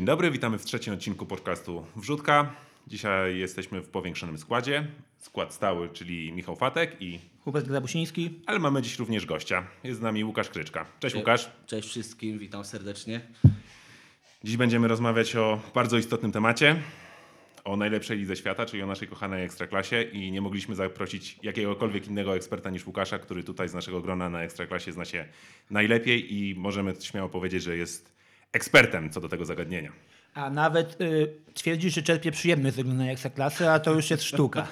[0.00, 2.52] Dzień dobry, witamy w trzecim odcinku podcastu Wrzutka.
[2.86, 4.86] Dzisiaj jesteśmy w powiększonym składzie.
[5.18, 7.18] Skład stały, czyli Michał Fatek i...
[7.44, 8.30] Hubert Grabusiński.
[8.46, 9.66] Ale mamy dziś również gościa.
[9.84, 10.86] Jest z nami Łukasz Kryczka.
[11.00, 11.50] Cześć Łukasz.
[11.66, 13.20] Cześć wszystkim, witam serdecznie.
[14.44, 16.76] Dziś będziemy rozmawiać o bardzo istotnym temacie.
[17.64, 22.36] O najlepszej lidze świata, czyli o naszej kochanej Ekstraklasie i nie mogliśmy zaprosić jakiegokolwiek innego
[22.36, 25.24] eksperta niż Łukasza, który tutaj z naszego grona na Ekstraklasie zna się
[25.70, 28.19] najlepiej i możemy śmiało powiedzieć, że jest
[28.52, 29.92] ekspertem co do tego zagadnienia.
[30.34, 34.66] A nawet y, twierdzi, że czerpie przyjemność z oglądania Ekstraklasy, a to już jest sztuka.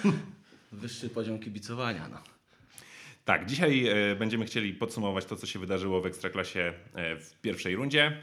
[0.72, 2.08] Wyższy poziom kibicowania.
[2.08, 2.18] No.
[3.24, 7.76] Tak, dzisiaj e, będziemy chcieli podsumować to, co się wydarzyło w Ekstraklasie e, w pierwszej
[7.76, 8.16] rundzie.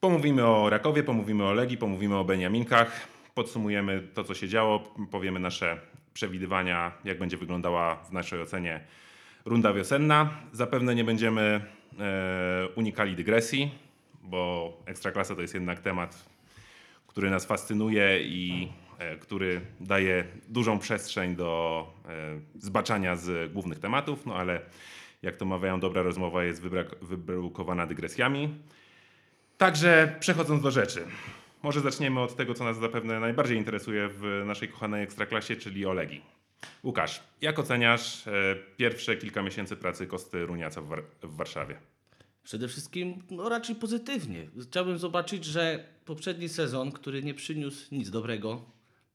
[0.00, 3.08] Pomówimy o Rakowie, pomówimy o Legii, pomówimy o Beniaminkach.
[3.34, 5.80] Podsumujemy to, co się działo, powiemy nasze
[6.14, 8.80] przewidywania, jak będzie wyglądała w naszej ocenie
[9.44, 10.30] runda wiosenna.
[10.52, 11.60] Zapewne nie będziemy
[11.98, 13.70] e, unikali dygresji,
[14.22, 16.24] bo Ekstraklasa to jest jednak temat,
[17.06, 24.26] który nas fascynuje i e, który daje dużą przestrzeń do e, zbaczania z głównych tematów,
[24.26, 24.60] no ale
[25.22, 26.62] jak to mawiają, dobra rozmowa jest
[27.02, 28.54] wybrukowana dygresjami.
[29.58, 31.06] Także przechodząc do rzeczy.
[31.62, 35.92] Może zaczniemy od tego, co nas zapewne najbardziej interesuje w naszej kochanej Ekstraklasie, czyli o
[35.92, 36.22] Legii.
[36.84, 38.32] Łukasz, jak oceniasz e,
[38.76, 41.76] pierwsze kilka miesięcy pracy Kosty Runiaca w, War- w Warszawie?
[42.44, 44.48] Przede wszystkim no, raczej pozytywnie.
[44.62, 48.64] Chciałbym zobaczyć, że poprzedni sezon, który nie przyniósł nic dobrego,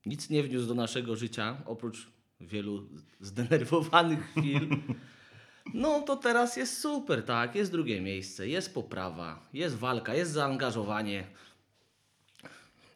[0.06, 2.08] nic nie wniósł do naszego życia, oprócz
[2.42, 2.88] wielu
[3.20, 4.70] zdenerwowanych chwil,
[5.74, 7.56] no to teraz jest super, tak?
[7.56, 11.28] Jest drugie miejsce, jest poprawa, jest walka, jest zaangażowanie.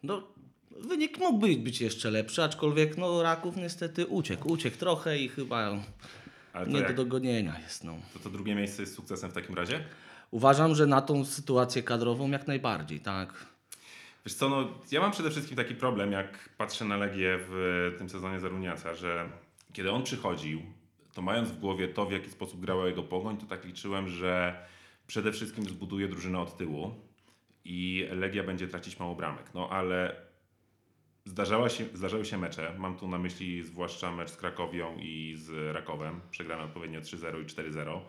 [0.03, 0.27] No,
[0.71, 4.51] wynik mógłby być jeszcze lepszy, aczkolwiek no, Raków niestety uciekł.
[4.51, 5.71] Uciekł trochę i chyba
[6.67, 7.83] nie do jak, dogonienia jest.
[7.83, 7.97] No.
[8.13, 9.83] to, to drugie miejsce jest sukcesem w takim razie?
[10.31, 13.45] Uważam, że na tą sytuację kadrową jak najbardziej, tak.
[14.25, 18.09] Wiesz co, no, ja mam przede wszystkim taki problem, jak patrzę na Legię w tym
[18.09, 19.29] sezonie Zaruniaca, że
[19.73, 20.61] kiedy on przychodził,
[21.13, 24.65] to mając w głowie to, w jaki sposób grała jego pogoń, to tak liczyłem, że
[25.07, 26.95] przede wszystkim zbuduje drużynę od tyłu
[27.65, 29.45] i Legia będzie tracić mało bramek.
[29.53, 30.15] No ale
[31.25, 35.75] zdarzała się, zdarzały się mecze, mam tu na myśli zwłaszcza mecz z Krakowią i z
[35.75, 37.99] Rakowem, przegrane odpowiednio 3-0 i 4-0,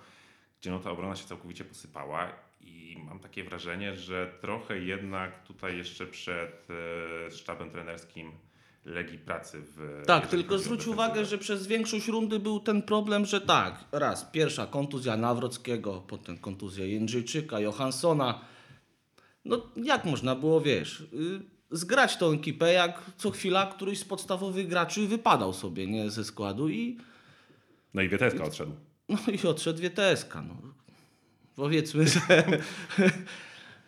[0.62, 5.76] gdzie no ta obrona się całkowicie posypała i mam takie wrażenie, że trochę jednak tutaj
[5.76, 6.68] jeszcze przed
[7.26, 8.32] e, sztabem trenerskim
[8.84, 13.40] Legii pracy w Tak, tylko zwróć uwagę, że przez większość rundy był ten problem, że
[13.40, 18.40] tak, raz, pierwsza kontuzja Nawrockiego, potem kontuzja Jędrzejczyka, Johanssona.
[19.44, 21.06] No jak można było, wiesz, y,
[21.70, 26.68] zgrać tą ekipę, jak co chwila któryś z podstawowych graczy wypadał sobie nie, ze składu
[26.68, 26.98] i,
[27.94, 28.72] No i Wieteska odszedł.
[29.08, 30.42] No i odszedł Wieteska.
[30.42, 30.54] No.
[31.56, 32.20] Powiedzmy, że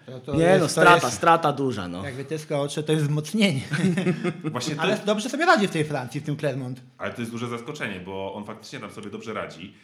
[0.06, 1.88] To, to nie jest- no, strata, jest- strata duża.
[1.88, 2.04] No.
[2.04, 3.60] Jak Wytyska odszedł, to jest wzmocnienie.
[4.44, 6.82] Właśnie to, Ale dobrze sobie radzi w tej Francji, w tym Clermont.
[6.98, 9.74] Ale to jest duże zaskoczenie, bo on faktycznie tam sobie dobrze radzi.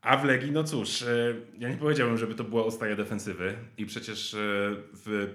[0.00, 3.54] A w Legii, no cóż, e, ja nie powiedziałbym, żeby to była ostaja defensywy.
[3.78, 4.38] I przecież e,
[4.92, 5.34] w,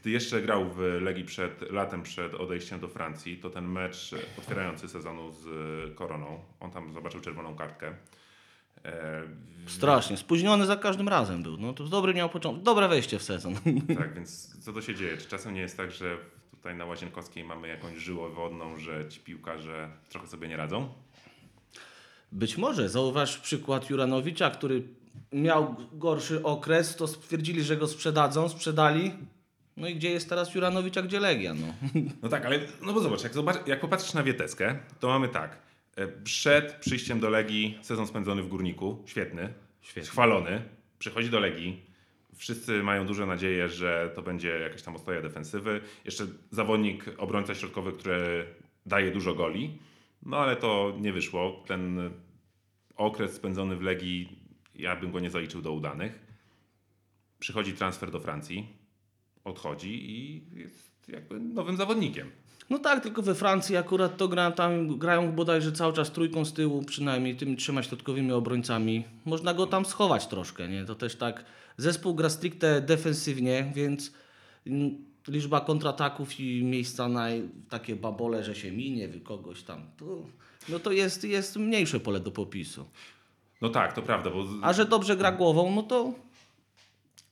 [0.00, 4.88] gdy jeszcze grał w Legii przed latem, przed odejściem do Francji, to ten mecz otwierający
[4.88, 7.94] sezonu z e, Koroną, on tam zobaczył czerwoną kartkę.
[8.84, 9.22] E,
[9.66, 11.56] Strasznie, spóźniony za każdym razem był.
[11.56, 13.54] No to dobry miał początek, dobre wejście w sezon.
[13.98, 15.16] tak, więc co to się dzieje?
[15.16, 16.16] Czy czasem nie jest tak, że
[16.50, 20.88] tutaj na Łazienkowskiej mamy jakąś żyłę wodną, że ci piłkarze trochę sobie nie radzą?
[22.32, 22.88] Być może.
[22.88, 24.82] Zauważ przykład Juranowicza, który
[25.32, 29.12] miał gorszy okres, to stwierdzili, że go sprzedadzą, sprzedali.
[29.80, 31.54] No i gdzie jest teraz Juranowicz, a gdzie Legia?
[31.54, 31.66] No.
[32.22, 35.58] No tak, ale no bo zobacz, jak, zobacz, jak popatrzysz na Wieteskę, to mamy tak.
[35.96, 39.52] e, Przed przyjściem do Legii sezon spędzony w Górniku, świetny,
[39.82, 40.10] Świetny.
[40.10, 40.62] chwalony,
[40.98, 41.82] przychodzi do Legii,
[42.36, 45.80] wszyscy mają duże nadzieje, że to będzie jakaś tam ostoja defensywy.
[46.04, 48.44] Jeszcze zawodnik, obrońca środkowy, który
[48.86, 49.78] daje dużo goli,
[50.22, 51.64] no ale to nie wyszło.
[51.66, 52.10] Ten
[52.96, 54.38] okres spędzony w Legii,
[54.74, 56.18] ja bym go nie zaliczył do udanych.
[57.38, 58.79] Przychodzi transfer do Francji,
[59.50, 62.30] odchodzi i jest jakby nowym zawodnikiem.
[62.70, 66.52] no tak, tylko we Francji akurat to gra, tam grają bodajże cały czas trójką z
[66.52, 69.04] tyłu, przynajmniej tymi trzema środkowymi obrońcami.
[69.24, 70.84] Można go tam schować troszkę, nie?
[70.84, 71.44] To też tak,
[71.76, 74.12] zespół gra stricte defensywnie, więc
[74.66, 77.26] mm, liczba kontrataków i miejsca na
[77.68, 80.04] takie babole, że się minie kogoś tam, to,
[80.68, 82.84] no to jest, jest mniejsze pole do popisu.
[83.62, 86.12] No tak, to prawda, bo, A że dobrze gra głową, no to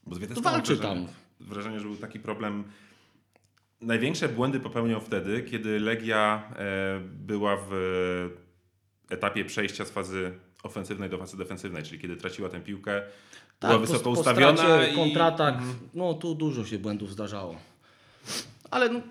[0.09, 1.13] bo to walczy wrażenie, tam.
[1.39, 2.63] Wrażenie, że był taki problem.
[3.81, 8.29] Największe błędy popełniał wtedy, kiedy Legia e, była w
[9.09, 10.31] etapie przejścia z fazy
[10.63, 13.01] ofensywnej do fazy defensywnej, czyli kiedy traciła tę piłkę,
[13.59, 15.55] Tak, była wysoko po ustawiona i kontratak,
[15.93, 17.55] no tu dużo się błędów zdarzało.
[18.71, 19.01] Ale no,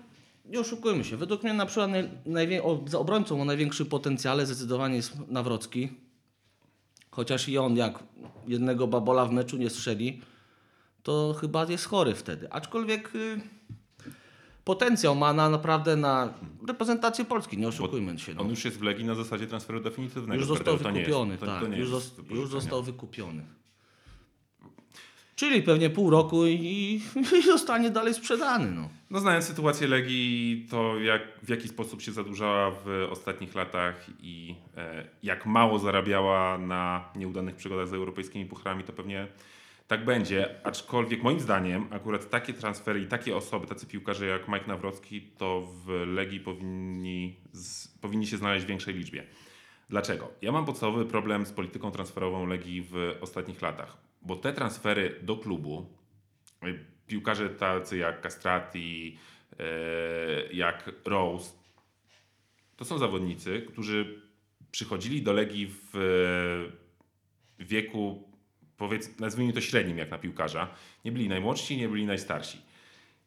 [0.45, 1.17] nie oszukujmy się.
[1.17, 5.89] Według mnie na przykład naj, najwię- o, za obrońcą o największym potencjale zdecydowanie jest Nawrocki.
[7.11, 7.99] Chociaż i on jak
[8.47, 10.21] jednego babola w meczu nie strzeli,
[11.03, 12.53] to chyba jest chory wtedy.
[12.53, 13.41] Aczkolwiek y,
[14.65, 16.33] potencjał ma na, naprawdę na
[16.67, 18.33] reprezentację Polski, nie oszukujmy się.
[18.33, 18.41] No.
[18.41, 20.39] on już jest w Legii na zasadzie transferu definitywnego.
[20.39, 21.61] Już został To nie jest- wykupiony, to- tak.
[21.61, 23.43] to już, jest już został wykupiony.
[25.35, 27.01] Czyli pewnie pół roku i,
[27.39, 28.71] i zostanie dalej sprzedany.
[28.71, 28.89] No.
[29.09, 34.55] No znając sytuację Legii, to jak, w jaki sposób się zadłużała w ostatnich latach i
[34.77, 39.27] e, jak mało zarabiała na nieudanych przygodach z europejskimi pucharami, to pewnie
[39.89, 40.55] tak będzie.
[40.63, 45.61] Aczkolwiek moim zdaniem akurat takie transfery i takie osoby, tacy piłkarze jak Mike Nawrocki, to
[45.61, 49.23] w Legii powinni, z, powinni się znaleźć w większej liczbie.
[49.89, 50.31] Dlaczego?
[50.41, 55.37] Ja mam podstawowy problem z polityką transferową Legii w ostatnich latach, bo te transfery do
[55.37, 55.93] klubu
[57.07, 59.17] piłkarze tacy jak Castrati,
[59.59, 61.53] e, jak Rose,
[62.75, 64.21] to są zawodnicy, którzy
[64.71, 66.71] przychodzili do Legii w
[67.59, 68.28] wieku,
[68.79, 70.67] powiedz, nazwijmy to średnim jak na piłkarza.
[71.05, 72.57] Nie byli najmłodsi, nie byli najstarsi.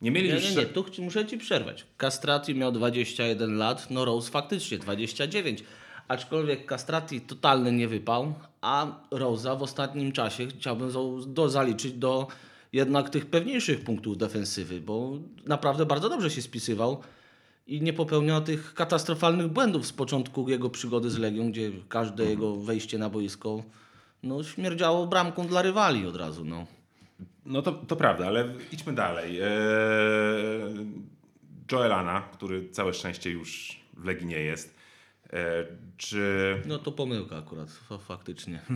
[0.02, 0.50] Nie mieli Nie, już...
[0.50, 1.86] nie, nie, tu muszę Ci przerwać.
[1.98, 5.64] Castrati miał 21 lat, no Rose faktycznie 29.
[6.08, 10.90] Aczkolwiek Castrati totalny nie wypał, a Rosa w ostatnim czasie chciałbym
[11.26, 12.28] do, zaliczyć do
[12.72, 17.02] jednak tych pewniejszych punktów defensywy, bo naprawdę bardzo dobrze się spisywał
[17.66, 22.56] i nie popełniał tych katastrofalnych błędów z początku jego przygody z Legią, gdzie każde jego
[22.56, 23.62] wejście na boisko
[24.22, 26.44] no, śmierdziało bramką dla rywali od razu.
[26.44, 26.66] No.
[27.46, 29.38] No to, to prawda, ale idźmy dalej.
[29.40, 29.48] Eee,
[31.72, 34.74] Joelana, który całe szczęście już w Legii nie jest.
[35.32, 35.66] Eee,
[35.96, 38.60] czy no to pomyłka akurat, fa- faktycznie.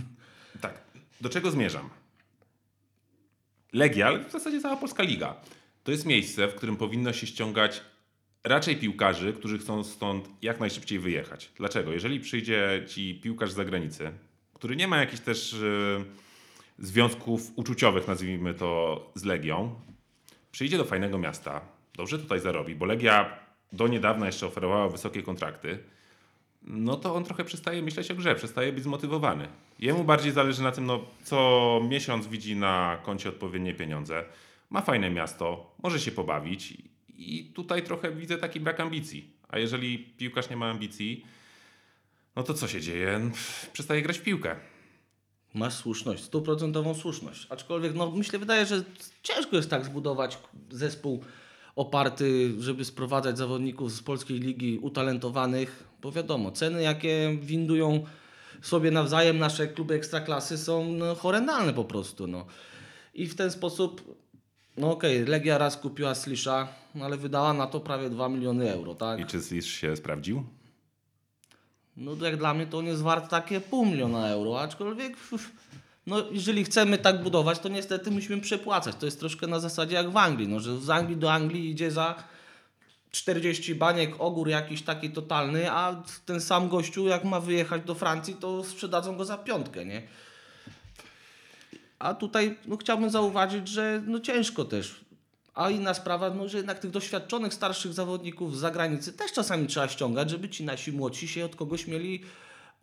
[0.61, 0.81] Tak.
[1.21, 1.91] Do czego zmierzam?
[3.73, 5.37] Legia, ale w zasadzie cała polska liga.
[5.85, 7.83] To jest miejsce, w którym powinno się ściągać
[8.45, 11.51] raczej piłkarzy, którzy chcą stąd jak najszybciej wyjechać.
[11.57, 11.93] Dlaczego?
[11.93, 14.13] Jeżeli przyjdzie ci piłkarz z zagranicy,
[14.57, 16.05] który nie ma jakichś też e,
[16.79, 19.75] związków uczuciowych, nazwijmy to, z Legią,
[20.53, 21.61] przyjdzie do fajnego miasta,
[21.95, 23.39] dobrze tutaj zarobi, bo Legia
[23.73, 25.79] do niedawna jeszcze oferowała wysokie kontrakty,
[26.63, 29.49] no to on trochę przestaje myśleć o grze, przestaje być zmotywowany.
[29.79, 34.25] Jemu bardziej zależy na tym, no, co miesiąc widzi na koncie odpowiednie pieniądze.
[34.71, 36.75] Ma fajne miasto, może się pobawić
[37.09, 39.31] i tutaj trochę widzę taki brak ambicji.
[39.49, 41.25] A jeżeli piłkarz nie ma ambicji,
[42.37, 43.31] no to co się dzieje?
[43.73, 44.57] Przestaje grać w piłkę.
[45.55, 47.47] Masz słuszność, stuprocentową słuszność.
[47.51, 48.85] Aczkolwiek no, myślę, wydaje, że
[49.23, 50.39] ciężko jest tak zbudować
[50.71, 51.25] zespół
[51.77, 58.05] oparty, żeby sprowadzać zawodników z polskiej ligi utalentowanych, bo wiadomo, ceny jakie windują
[58.63, 62.27] sobie nawzajem nasze kluby ekstraklasy są no, horrendalne po prostu.
[62.27, 62.47] No.
[63.15, 64.19] I w ten sposób,
[64.77, 68.95] no okej, Legia raz kupiła Slisza, no, ale wydała na to prawie 2 miliony euro,
[68.95, 69.21] tak?
[69.21, 70.45] I czy Slisz się sprawdził?
[71.97, 75.17] No jak dla mnie to on jest wart takie pół miliona euro, aczkolwiek
[76.07, 78.97] no, jeżeli chcemy tak budować, to niestety musimy przepłacać.
[78.97, 81.91] To jest troszkę na zasadzie jak w Anglii, no, że z Anglii do Anglii idzie
[81.91, 82.15] za
[83.11, 88.35] 40 baniek ogór jakiś taki totalny, a ten sam gościu jak ma wyjechać do Francji,
[88.35, 90.03] to sprzedadzą go za piątkę, nie?
[91.99, 95.06] A tutaj no, chciałbym zauważyć, że no, ciężko też.
[95.57, 99.89] A inna sprawa, no, że jednak tych doświadczonych, starszych zawodników z zagranicy też czasami trzeba
[99.89, 102.23] ściągać, żeby ci nasi młodsi się od kogoś mieli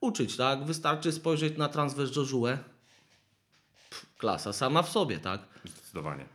[0.01, 0.63] uczyć, tak?
[0.63, 2.07] Wystarczy spojrzeć na transfer.
[3.89, 5.41] Pff, Klasa sama w sobie, tak?
[5.65, 6.25] Zdecydowanie.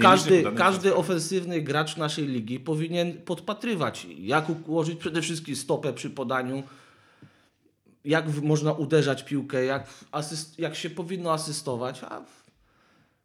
[0.00, 6.62] Każdy, każdy ofensywny gracz naszej ligi powinien podpatrywać, jak ułożyć przede wszystkim stopę przy podaniu,
[8.04, 12.00] jak można uderzać piłkę, jak, asyst, jak się powinno asystować.
[12.04, 12.20] A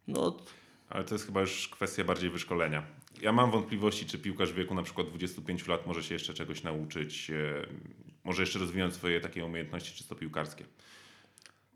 [0.07, 0.37] no,
[0.93, 2.83] Ale to jest chyba już kwestia bardziej wyszkolenia.
[3.21, 6.63] Ja mam wątpliwości, czy piłkarz w wieku na przykład 25 lat może się jeszcze czegoś
[6.63, 7.65] nauczyć, e,
[8.23, 10.65] może jeszcze rozwinąć swoje takie umiejętności czysto piłkarskie.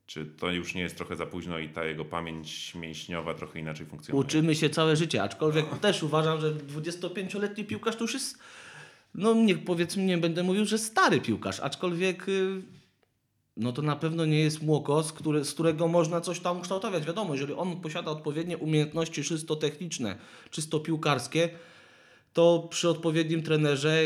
[0.08, 3.86] Czy to już nie jest trochę za późno i ta jego pamięć mięśniowa trochę inaczej
[3.86, 4.26] funkcjonuje?
[4.26, 8.40] uczymy się całe życie, aczkolwiek też uważam, że 25-letni piłkarz to już jest,
[9.16, 12.62] no nie, powiedzmy, nie będę mówił, że stary piłkarz, aczkolwiek y,
[13.58, 17.06] no to na pewno nie jest młokos, który, z którego można coś tam kształtować.
[17.06, 20.18] Wiadomo, jeżeli on posiada odpowiednie umiejętności czysto techniczne,
[20.50, 21.50] czysto piłkarskie,
[22.34, 24.04] to przy odpowiednim trenerze,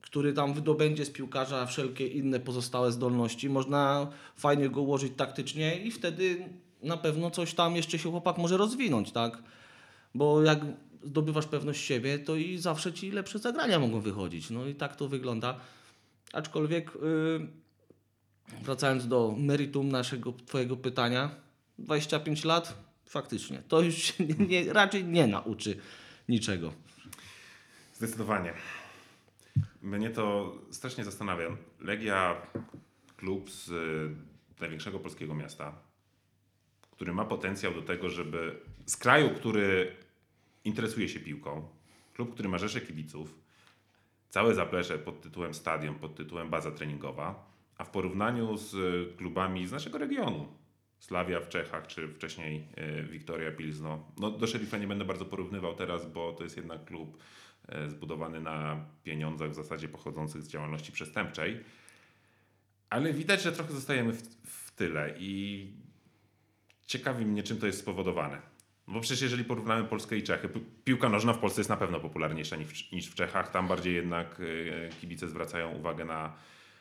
[0.00, 5.90] który tam wydobędzie z piłkarza wszelkie inne pozostałe zdolności, można fajnie go ułożyć taktycznie i
[5.90, 6.48] wtedy
[6.82, 9.42] na pewno coś tam jeszcze się chłopak może rozwinąć, tak?
[10.14, 10.60] Bo jak
[11.02, 14.50] zdobywasz pewność siebie, to i zawsze ci lepsze zagrania mogą wychodzić.
[14.50, 15.60] No i tak to wygląda.
[16.32, 17.48] Aczkolwiek yy,
[18.62, 21.30] wracając do meritum naszego twojego pytania,
[21.78, 22.74] 25 lat,
[23.06, 25.78] faktycznie, to już się nie, raczej nie nauczy
[26.28, 26.72] niczego.
[27.94, 28.52] Zdecydowanie.
[29.82, 31.56] Mnie to strasznie zastanawia.
[31.80, 32.42] Legia,
[33.16, 35.74] klub z y, największego polskiego miasta,
[36.90, 39.96] który ma potencjał do tego, żeby z kraju, który
[40.64, 41.68] interesuje się piłką,
[42.14, 43.34] klub, który ma rzesze kibiców,
[44.30, 47.47] całe zaplecze pod tytułem stadion, pod tytułem baza treningowa,
[47.78, 50.48] a w porównaniu z y, klubami z naszego regionu,
[50.98, 54.12] Slavia w Czechach, czy wcześniej y, Wiktoria Pilzno.
[54.18, 57.18] No, do Szeryfa nie będę bardzo porównywał teraz, bo to jest jednak klub
[57.86, 61.60] y, zbudowany na pieniądzach w zasadzie pochodzących z działalności przestępczej.
[62.90, 65.66] Ale widać, że trochę zostajemy w, w tyle i
[66.86, 68.40] ciekawi mnie, czym to jest spowodowane.
[68.86, 72.00] Bo przecież jeżeli porównamy Polskę i Czechy, pi- piłka nożna w Polsce jest na pewno
[72.00, 73.50] popularniejsza niż, w- niż w Czechach.
[73.50, 74.42] Tam bardziej jednak
[75.00, 76.32] kibice zwracają uwagę na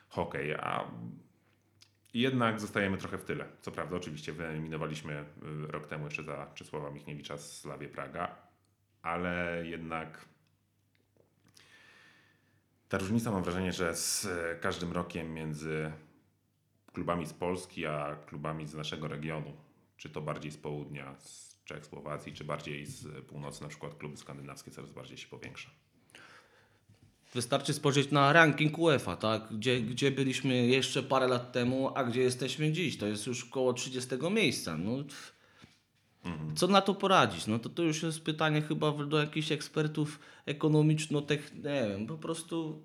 [0.10, 0.92] hokej, a
[2.14, 3.46] jednak zostajemy trochę w tyle.
[3.62, 8.36] Co prawda, oczywiście wyeliminowaliśmy y, rok temu jeszcze za Czesława Michniewicza z Slawie Praga,
[9.02, 10.26] ale jednak
[12.90, 15.92] ta różnica mam wrażenie, że z e, każdym rokiem między
[16.94, 19.54] klubami z Polski a klubami z naszego regionu,
[19.98, 24.18] czy to bardziej z południa, z Czech, Słowacji, czy bardziej z północy, na przykład kluby
[24.18, 25.70] skandynawskie coraz bardziej się powiększa.
[27.38, 29.48] Wystarczy spojrzeć na ranking UEFA, tak?
[29.52, 32.98] gdzie, gdzie byliśmy jeszcze parę lat temu, a gdzie jesteśmy dziś.
[32.98, 34.78] To jest już koło 30 miejsca.
[34.78, 35.04] No.
[36.56, 37.48] Co na to poradzić?
[37.48, 41.54] No to, to już jest pytanie chyba do jakichś ekspertów ekonomiczno-tech...
[41.56, 42.82] Nie wiem, po prostu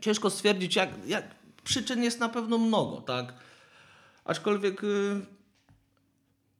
[0.00, 1.34] ciężko stwierdzić, jak, jak
[1.64, 3.34] przyczyn jest na pewno mnogo, tak?
[4.24, 5.20] Aczkolwiek y,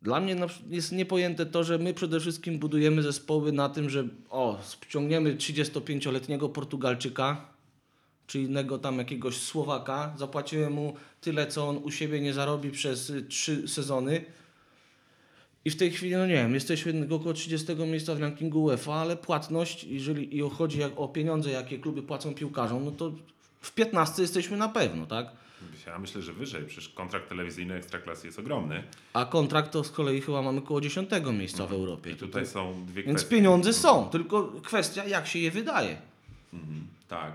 [0.02, 0.36] dla mnie
[0.70, 6.48] jest niepojęte to, że my przede wszystkim budujemy zespoły na tym, że o, ściągniemy 35-letniego
[6.48, 7.56] Portugalczyka,
[8.26, 13.10] czy innego tam jakiegoś Słowaka, zapłacimy mu tyle, co on u siebie nie zarobi przez
[13.10, 14.24] y, trzy sezony.
[15.64, 19.16] I w tej chwili, no nie wiem, jesteśmy około 30 miejsca w rankingu UEFA, ale
[19.16, 23.12] płatność, jeżeli i chodzi o pieniądze, jakie kluby płacą piłkarzom, no to
[23.60, 25.45] w 15 jesteśmy na pewno, tak?
[25.86, 28.82] Ja myślę, że wyżej, przecież kontrakt telewizyjny Ekstraklasy jest ogromny
[29.12, 32.10] A kontrakt to z kolei chyba mamy koło 10 miejsca w Europie.
[32.10, 33.36] i tutaj są dwie Więc kwestie.
[33.36, 35.96] pieniądze są, tylko kwestia jak się je wydaje.
[37.08, 37.32] Tak.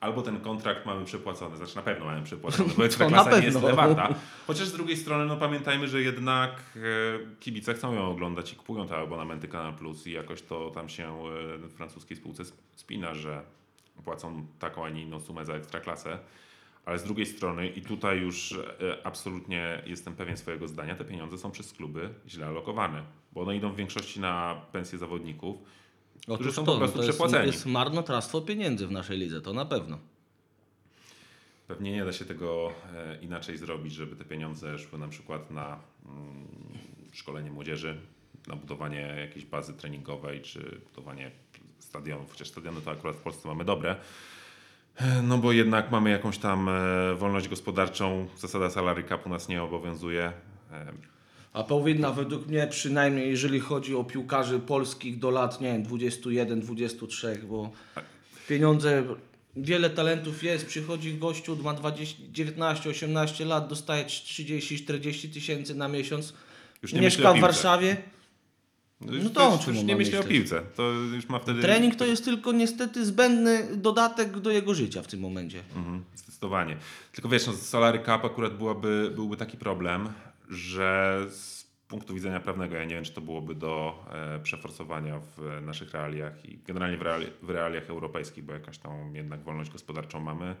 [0.00, 3.56] Albo ten kontrakt mamy przepłacony, znaczy na pewno mamy przepłacony, bo To Ekstraklasa nie jest
[3.60, 3.60] pewno.
[3.60, 4.14] tyle warta.
[4.46, 6.80] Chociaż z drugiej strony no pamiętajmy, że jednak e,
[7.40, 11.04] kibice chcą ją oglądać i kupują te abonamenty Kanal Plus i jakoś to tam się
[11.04, 13.42] e, w francuskiej spółce sp- spina, że
[14.04, 16.18] płacą taką, a nie inną sumę za Ekstraklasę.
[16.86, 21.38] Ale z drugiej strony, i tutaj już e, absolutnie jestem pewien swojego zdania, te pieniądze
[21.38, 23.02] są przez kluby źle alokowane,
[23.32, 25.56] bo one idą w większości na pensje zawodników,
[26.34, 27.46] którzy są po prostu to jest, przepłaceni.
[27.46, 29.98] jest marnotrawstwo pieniędzy w naszej lidze, to na pewno.
[31.68, 35.78] Pewnie nie da się tego e, inaczej zrobić, żeby te pieniądze szły na przykład na
[36.06, 36.48] mm,
[37.12, 38.00] szkolenie młodzieży,
[38.46, 41.30] na budowanie jakiejś bazy treningowej, czy budowanie
[41.78, 43.96] stadionów, chociaż stadiony to akurat w Polsce mamy dobre.
[45.22, 50.32] No bo jednak mamy jakąś tam e, wolność gospodarczą, zasada salary capu nas nie obowiązuje.
[50.72, 50.92] E,
[51.52, 56.60] A powinna według mnie przynajmniej, jeżeli chodzi o piłkarzy polskich do lat, nie wiem, 21,
[56.60, 57.70] 23, bo
[58.48, 59.04] pieniądze,
[59.56, 65.88] wiele talentów jest, przychodzi gościu, ma 20, 19, 18 lat, dostaje 30, 40 tysięcy na
[65.88, 66.34] miesiąc,
[66.82, 67.96] Już nie mieszka w piłce.
[69.00, 69.24] Warszawie.
[69.24, 71.62] już, No to już, już nie myśli o piłce, to już ma wtedy...
[71.62, 75.62] Trening to jest tylko niestety zbędny dodatek do jego życia w tym momencie.
[75.76, 76.76] Mhm, zdecydowanie.
[77.12, 80.08] Tylko wiesz, no, z Solary Cup akurat byłaby, byłby taki problem,
[80.48, 85.62] że z punktu widzenia prawnego, ja nie wiem, czy to byłoby do e, przeforsowania w
[85.62, 90.20] naszych realiach i generalnie w, reali, w realiach europejskich, bo jakąś tą jednak wolność gospodarczą
[90.20, 90.56] mamy.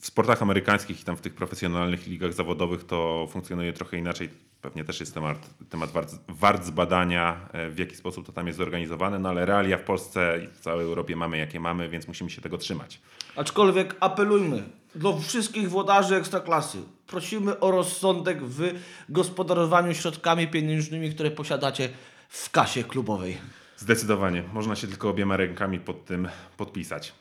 [0.00, 4.28] W sportach amerykańskich i tam w tych profesjonalnych ligach zawodowych to funkcjonuje trochę inaczej.
[4.62, 8.56] Pewnie też jest temat, temat wart, wart zbadania, e, w jaki sposób to tam jest
[8.58, 12.30] zorganizowane, no ale realia w Polsce i w całej Europie mamy jakie mamy, więc musimy
[12.30, 13.00] się tego trzymać.
[13.36, 14.62] Aczkolwiek apelujmy
[14.94, 16.78] do wszystkich włodarzy ekstraklasy.
[17.06, 18.74] Prosimy o rozsądek w
[19.08, 21.88] gospodarowaniu środkami pieniężnymi, które posiadacie
[22.28, 23.38] w kasie klubowej.
[23.76, 24.42] Zdecydowanie.
[24.52, 27.12] Można się tylko obiema rękami pod tym podpisać.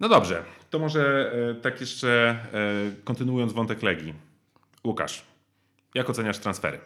[0.00, 4.14] No dobrze, to może e, tak jeszcze e, kontynuując wątek Legii.
[4.84, 5.22] Łukasz,
[5.94, 6.80] jak oceniasz transfery?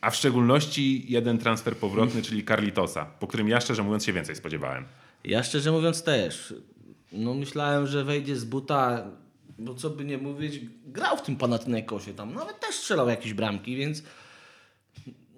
[0.00, 4.36] A w szczególności jeden transfer powrotny, czyli Carlitosa, po którym ja szczerze mówiąc się więcej
[4.36, 4.84] spodziewałem.
[5.24, 6.54] Ja szczerze mówiąc też.
[7.12, 9.10] No myślałem, że wejdzie z buta,
[9.58, 13.76] bo co by nie mówić, grał w tym Panathinaikosie tam, nawet też strzelał jakieś bramki,
[13.76, 14.02] więc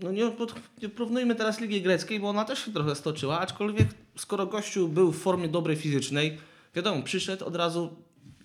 [0.02, 3.88] no nie, pod- nie porównujmy teraz Ligi Greckiej, bo ona też się trochę stoczyła, aczkolwiek
[4.16, 6.38] skoro gościu był w formie dobrej fizycznej,
[6.74, 7.96] wiadomo, przyszedł od razu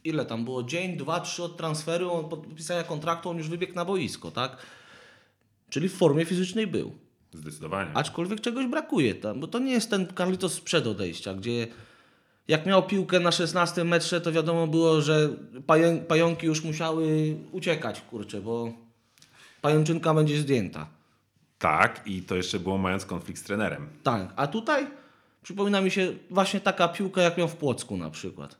[0.03, 3.85] ile tam było, dzień, dwa, trzy od transferu, od podpisania kontraktu, on już wybiegł na
[3.85, 4.57] boisko, tak?
[5.69, 6.91] Czyli w formie fizycznej był.
[7.33, 7.91] Zdecydowanie.
[7.93, 11.67] Aczkolwiek czegoś brakuje tam, bo to nie jest ten Carlitos sprzed odejścia, gdzie
[12.47, 15.29] jak miał piłkę na 16 metrze, to wiadomo było, że
[16.07, 18.73] pająki już musiały uciekać, kurczę, bo
[19.61, 20.87] pajączynka będzie zdjęta.
[21.65, 23.87] Tak, i to jeszcze było mając konflikt z trenerem.
[24.03, 24.87] Tak, a tutaj
[25.43, 28.55] przypomina mi się właśnie taka piłka, jak miał w Płocku na przykład.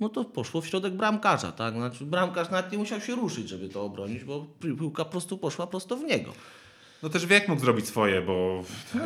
[0.00, 1.74] No to poszło w środek bramkarza, tak?
[1.74, 5.38] Znaczy bramkarz nawet nie musiał się ruszyć, żeby to obronić, bo pi- piłka po prostu
[5.38, 6.32] poszła prosto w niego.
[7.02, 8.64] No też wiek mógł zrobić swoje, bo
[8.94, 8.98] e,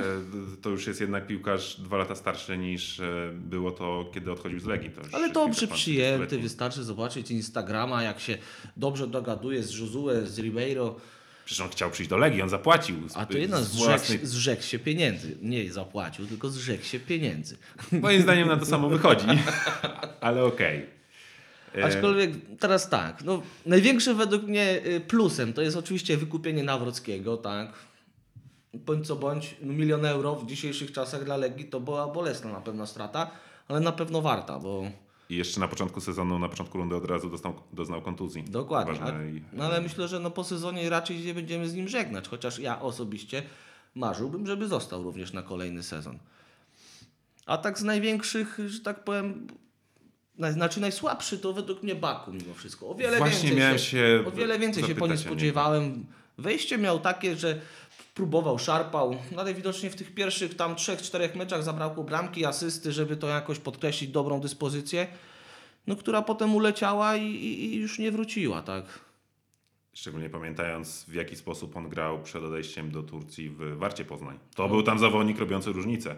[0.62, 4.64] to już jest jednak piłkarz dwa lata starszy niż e, było to, kiedy odchodził z
[4.66, 4.90] Legii.
[4.90, 6.38] To Ale dobrze przyjęty, 30-letni.
[6.42, 8.38] wystarczy zobaczyć Instagrama, jak się
[8.76, 10.96] dobrze dogaduje z Josue, z Ribeiro,
[11.44, 12.96] Przecież on chciał przyjść do Legii, on zapłacił.
[13.14, 14.26] a to z, jedna z zrzekł, własnej...
[14.26, 15.36] zrzekł się pieniędzy.
[15.42, 17.56] Nie zapłacił, tylko zrzekł się pieniędzy.
[17.92, 19.26] Moim zdaniem na to samo wychodzi.
[20.20, 20.86] Ale okej.
[21.78, 22.30] E, Aczkolwiek
[22.60, 27.72] teraz tak, no, największym według mnie y, plusem to jest oczywiście wykupienie Nawrockiego, tak.
[28.74, 32.60] Bądź co bądź, no, milion euro w dzisiejszych czasach dla Legii to była bolesna na
[32.60, 33.30] pewno strata,
[33.68, 34.84] ale na pewno warta, bo
[35.32, 38.44] I jeszcze na początku sezonu, na początku rundy od razu dostał, doznał kontuzji.
[38.98, 39.42] dokładnie.
[39.52, 42.58] A, no ale myślę, że no, po sezonie raczej nie będziemy z nim żegnać, chociaż
[42.58, 43.42] ja osobiście
[43.94, 46.18] marzyłbym, żeby został również na kolejny sezon.
[47.46, 49.46] A tak z największych, że tak powiem,
[50.38, 52.88] naj, znaczy najsłabszy to według mnie Baku mimo wszystko.
[52.88, 56.06] O wiele Właśnie więcej miałem się, się o wiele więcej się po nim spodziewałem.
[56.38, 57.60] Wejście miał takie, że
[58.14, 62.92] próbował, szarpał, no ale widocznie w tych pierwszych tam trzech, czterech meczach zabrakło bramki, asysty,
[62.92, 65.06] żeby to jakoś podkreślić dobrą dyspozycję,
[65.86, 68.84] no która potem uleciała i, i, już nie wróciła, tak.
[69.94, 74.38] Szczególnie pamiętając, w jaki sposób on grał przed odejściem do Turcji w Warcie Poznań.
[74.54, 76.16] To był tam zawodnik robiący różnicę.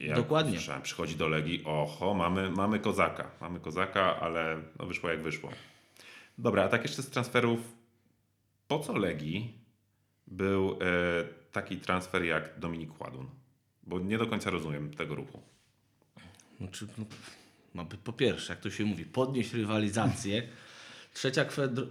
[0.00, 0.52] Jak Dokładnie.
[0.52, 3.30] Słyszałem, przychodzi do Legii, oho, mamy, mamy kozaka.
[3.40, 5.50] Mamy kozaka, ale no wyszło jak wyszło.
[6.38, 7.60] Dobra, a tak jeszcze z transferów.
[8.68, 9.63] Po co Legii
[10.26, 10.76] był e,
[11.52, 13.26] taki transfer jak Dominik Ładun?
[13.82, 15.42] Bo nie do końca rozumiem tego ruchu.
[16.58, 16.86] Znaczy,
[17.74, 20.48] no, by- po pierwsze, jak to się mówi, podnieść rywalizację.
[21.14, 21.44] Trzecia,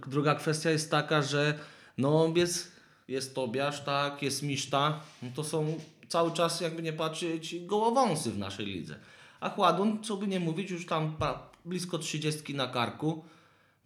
[0.06, 1.58] druga kwestia jest taka, że
[1.98, 2.72] no jest,
[3.08, 8.38] jest Tobiasz, tak, jest Miszta, no to są cały czas, jakby nie patrzeć, gołowąsy w
[8.38, 8.98] naszej lidze.
[9.40, 11.16] A Chładun, co by nie mówić, już tam
[11.64, 13.24] blisko trzydziestki na karku,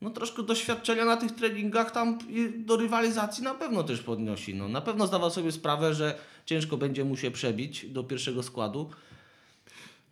[0.00, 2.18] no troszkę doświadczenia na tych treningach tam
[2.56, 4.54] do rywalizacji na pewno też podnosi.
[4.54, 8.90] No, na pewno zdawał sobie sprawę, że ciężko będzie mu się przebić do pierwszego składu.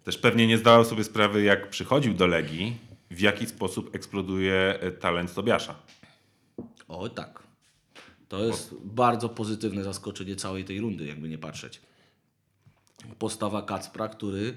[0.05, 2.77] Też pewnie nie zdawał sobie sprawy, jak przychodził do Legii,
[3.11, 5.75] w jaki sposób eksploduje e, talent Tobiasza.
[6.89, 7.43] O tak.
[8.29, 11.81] To jest bardzo pozytywne zaskoczenie całej tej rundy, jakby nie patrzeć.
[13.19, 14.55] Postawa Kacpra, który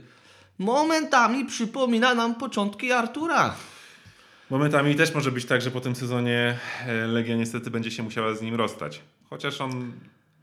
[0.57, 3.55] momentami przypomina nam początki Artura.
[4.49, 6.57] Momentami też może być tak, że po tym sezonie
[6.88, 9.01] e, Legia niestety będzie się musiała z nim rozstać.
[9.29, 9.91] Chociaż on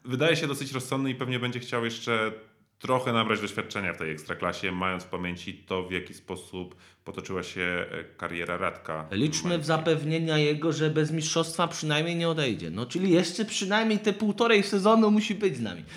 [0.04, 2.32] wydaje się dosyć rozsądny i pewnie będzie chciał jeszcze
[2.78, 7.60] trochę nabrać doświadczenia w tej ekstraklasie, mając w pamięci to, w jaki sposób potoczyła się
[7.60, 9.06] e, kariera Radka.
[9.10, 12.70] Liczmy w zapewnienia jego, że bez mistrzostwa przynajmniej nie odejdzie.
[12.70, 15.84] No czyli jeszcze przynajmniej te półtorej sezonu musi być z nami.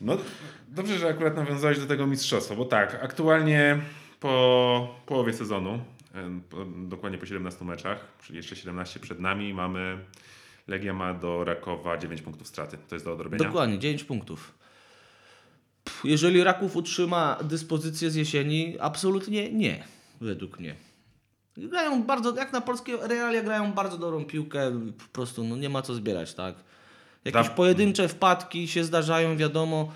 [0.00, 0.16] No
[0.68, 3.78] dobrze, że akurat nawiązałeś do tego mistrzostwa, bo tak, aktualnie
[4.20, 5.80] po połowie sezonu,
[6.76, 9.98] dokładnie po 17 meczach, czyli jeszcze 17 przed nami, mamy
[10.68, 12.78] Legia ma do Rakowa 9 punktów straty.
[12.88, 13.44] To jest do odrobienia.
[13.44, 14.54] Dokładnie, 9 punktów.
[16.04, 19.84] Jeżeli Raków utrzyma dyspozycję z jesieni, absolutnie nie,
[20.20, 20.74] według mnie.
[21.56, 25.82] Grają bardzo, jak na polskie realia grają bardzo dobrą piłkę, po prostu no, nie ma
[25.82, 26.54] co zbierać, tak?
[27.24, 29.92] Jakieś Da- pojedyncze wpadki się zdarzają, wiadomo,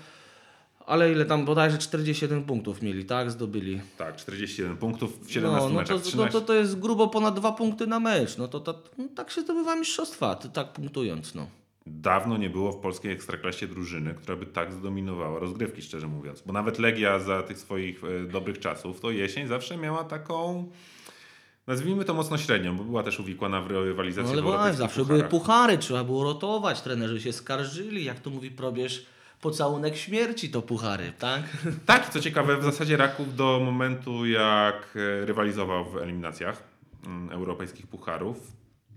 [0.85, 3.31] ale ile tam bodajże 47 punktów mieli, tak?
[3.31, 3.81] Zdobyli.
[3.97, 5.97] Tak, 41 punktów w 17 No, no, meczach.
[5.97, 6.17] to, 13.
[6.33, 8.37] no to, to jest grubo ponad dwa punkty na mecz.
[8.37, 11.47] No to, to no, tak się zdobywa mistrzostwa, tak punktując, no.
[11.85, 16.41] Dawno nie było w polskiej ekstraklasie drużyny, która by tak zdominowała rozgrywki, szczerze mówiąc.
[16.45, 20.69] Bo nawet Legia za tych swoich e, dobrych czasów, to jesień zawsze miała taką,
[21.67, 25.17] nazwijmy to mocno średnią, bo była też uwikłana w rywalizację No ale właśnie, zawsze pucharach.
[25.19, 29.05] były puchary, trzeba było rotować, trenerzy się skarżyli, jak to mówi probierz,
[29.41, 31.41] pocałunek śmierci to puchary, tak?
[31.85, 36.63] Tak, co ciekawe, w zasadzie Raków do momentu, jak e, rywalizował w eliminacjach
[37.05, 38.51] mm, europejskich pucharów,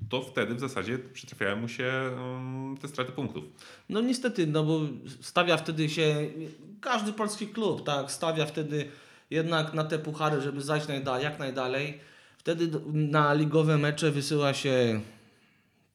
[0.09, 3.45] to wtedy w zasadzie przytrafiały mu się mm, te straty punktów.
[3.89, 4.81] No niestety, no bo
[5.21, 6.31] stawia wtedy się,
[6.81, 8.89] każdy polski klub, tak, stawia wtedy
[9.31, 10.87] jednak na te puchary, żeby zajść
[11.23, 12.01] jak najdalej.
[12.39, 15.01] Wtedy na ligowe mecze wysyła się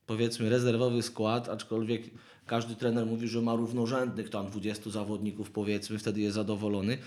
[0.10, 2.02] powiedzmy rezerwowy skład, aczkolwiek
[2.46, 6.98] każdy trener mówi, że ma równorzędnych tam 20 zawodników powiedzmy, wtedy jest zadowolony.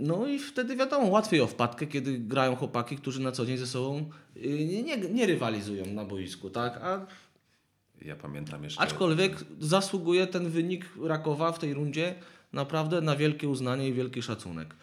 [0.00, 3.66] No i wtedy wiadomo, łatwiej o wpadkę, kiedy grają chłopaki, którzy na co dzień ze
[3.66, 6.80] sobą y, nie, nie, nie rywalizują na boisku, tak?
[6.82, 7.06] A
[8.02, 8.80] Ja pamiętam jeszcze.
[8.80, 12.14] Aczkolwiek zasługuje ten wynik Rakowa w tej rundzie
[12.52, 14.74] naprawdę na wielkie uznanie i wielki szacunek.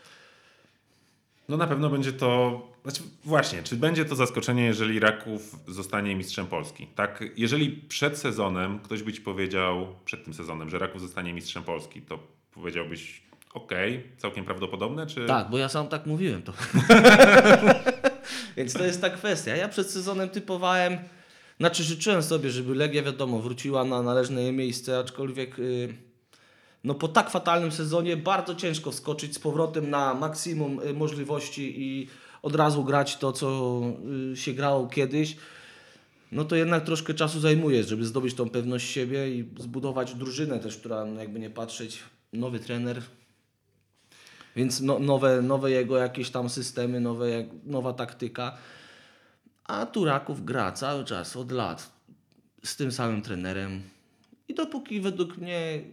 [1.49, 2.75] No na pewno będzie to.
[2.86, 6.88] Znaczy, właśnie, czy będzie to zaskoczenie, jeżeli Raków zostanie mistrzem Polski?
[6.88, 11.63] Tak, jeżeli przed sezonem ktoś by ci powiedział, przed tym sezonem, że Raków zostanie mistrzem
[11.63, 12.19] Polski, to
[12.52, 13.21] powiedziałbyś,
[13.54, 15.26] okej, całkiem prawdopodobne, czy.
[15.26, 16.54] Tak, bo ja sam tak mówiłem to.
[18.58, 19.56] Więc to jest ta kwestia.
[19.56, 20.98] Ja przed sezonem typowałem,
[21.60, 25.93] znaczy życzyłem sobie, żeby Legia wiadomo wróciła na należne miejsce, aczkolwiek y,
[26.84, 32.08] no po tak fatalnym sezonie bardzo ciężko wskoczyć z powrotem na maksimum y, możliwości i
[32.45, 33.81] od razu grać to, co
[34.34, 35.38] y, się grało kiedyś.
[36.31, 40.77] No to jednak troszkę czasu zajmuje, żeby zdobyć tą pewność siebie i zbudować drużynę też,
[40.77, 41.99] która no jakby nie patrzeć,
[42.34, 43.01] nowy trener,
[44.55, 47.27] więc no, nowe, nowe jego jakieś tam systemy, nowe,
[47.63, 48.58] nowa taktyka.
[49.63, 51.91] A Turaków gra cały czas, od lat,
[52.63, 53.81] z tym samym trenerem.
[54.47, 55.84] I dopóki według mnie,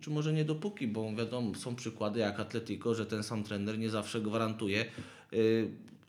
[0.00, 3.90] czy może nie dopóki, bo wiadomo, są przykłady jak Atletico, że ten sam trener nie
[3.90, 4.84] zawsze gwarantuje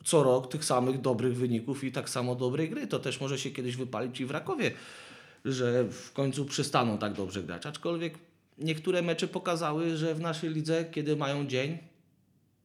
[0.03, 2.88] co rok tych samych dobrych wyników i tak samo dobrej gry.
[2.88, 4.71] To też może się kiedyś wypalić i w Rakowie,
[5.45, 7.65] że w końcu przestaną tak dobrze grać.
[7.65, 8.13] Aczkolwiek
[8.58, 11.77] niektóre mecze pokazały, że w naszej lidze, kiedy mają dzień,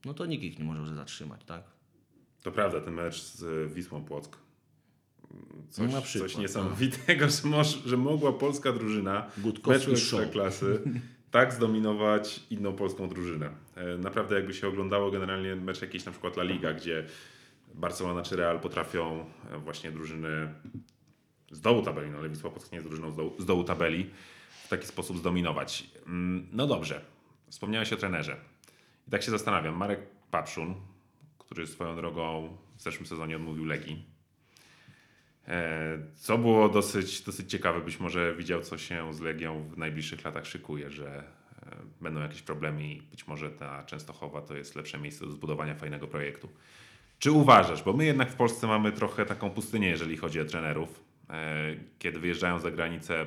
[0.04, 1.62] no to nikt ich nie może zatrzymać, tak?
[2.42, 4.38] To prawda, ten mecz z Wisłą Płock.
[5.70, 10.30] Coś, przykład, coś niesamowitego, że, moż, że mogła polska drużyna Gutkowski show.
[10.30, 10.80] klasy
[11.34, 13.50] tak zdominować inną polską drużynę.
[13.76, 17.06] E, Naprawdę jakby się oglądało generalnie mecz jakiś na przykład La Liga, gdzie
[17.74, 20.54] Barcelona czy Real potrafią e, właśnie drużyny
[21.50, 24.10] z dołu tabeli, no ale Wisła Płock nie jest drużyną z dołu, z dołu tabeli,
[24.64, 25.90] w taki sposób zdominować.
[26.06, 27.00] Mm, No dobrze,
[27.48, 28.36] wspomniałeś o trenerze.
[29.08, 30.74] I tak się zastanawiam, Marek Papszun,
[31.38, 34.04] który swoją drogą w zeszłym sezonie odmówił Legii,
[36.16, 40.46] Co było dosyć, dosyć ciekawe, być może widział, co się z Legią w najbliższych latach
[40.46, 45.24] szykuje, że e, będą jakieś problemy i być może ta Częstochowa to jest lepsze miejsce
[45.24, 46.48] do zbudowania fajnego projektu.
[47.18, 51.04] Czy uważasz, bo my jednak w Polsce mamy trochę taką pustynię, jeżeli chodzi o trenerów,
[51.30, 53.26] e, kiedy wyjeżdżają za granicę,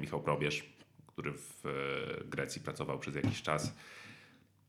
[0.00, 0.64] Michał Probierz,
[1.06, 3.76] który w e, Grecji pracował przez jakiś czas,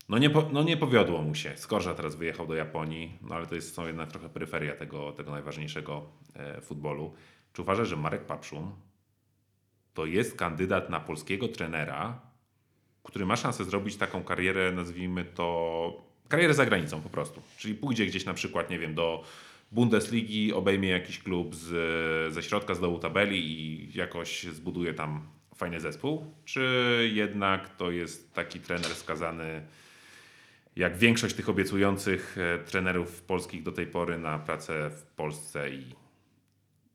[0.08, 1.52] no nie, po, no nie powiodło mu się.
[1.56, 5.30] Skorża teraz wyjechał do Japonii, no ale to jest, są jednak trochę peryferia tego, tego
[5.30, 7.14] najważniejszego e, futbolu.
[7.52, 8.70] Czy uważasz, że Marek Papszun
[9.94, 12.20] to jest kandydat na polskiego trenera,
[13.02, 17.42] który ma szansę zrobić taką karierę, nazwijmy to, karierę za granicą po prostu.
[17.58, 19.24] Czyli pójdzie gdzieś na przykład, nie wiem, do
[19.72, 25.80] Bundesligi, obejmie jakiś klub z, ze środka, z dołu tabeli i jakoś zbuduje tam fajny
[25.80, 26.34] zespół?
[26.44, 29.66] Czy jednak to jest taki trener skazany
[30.76, 35.84] jak większość tych obiecujących e, trenerów polskich do tej pory na pracę w Polsce i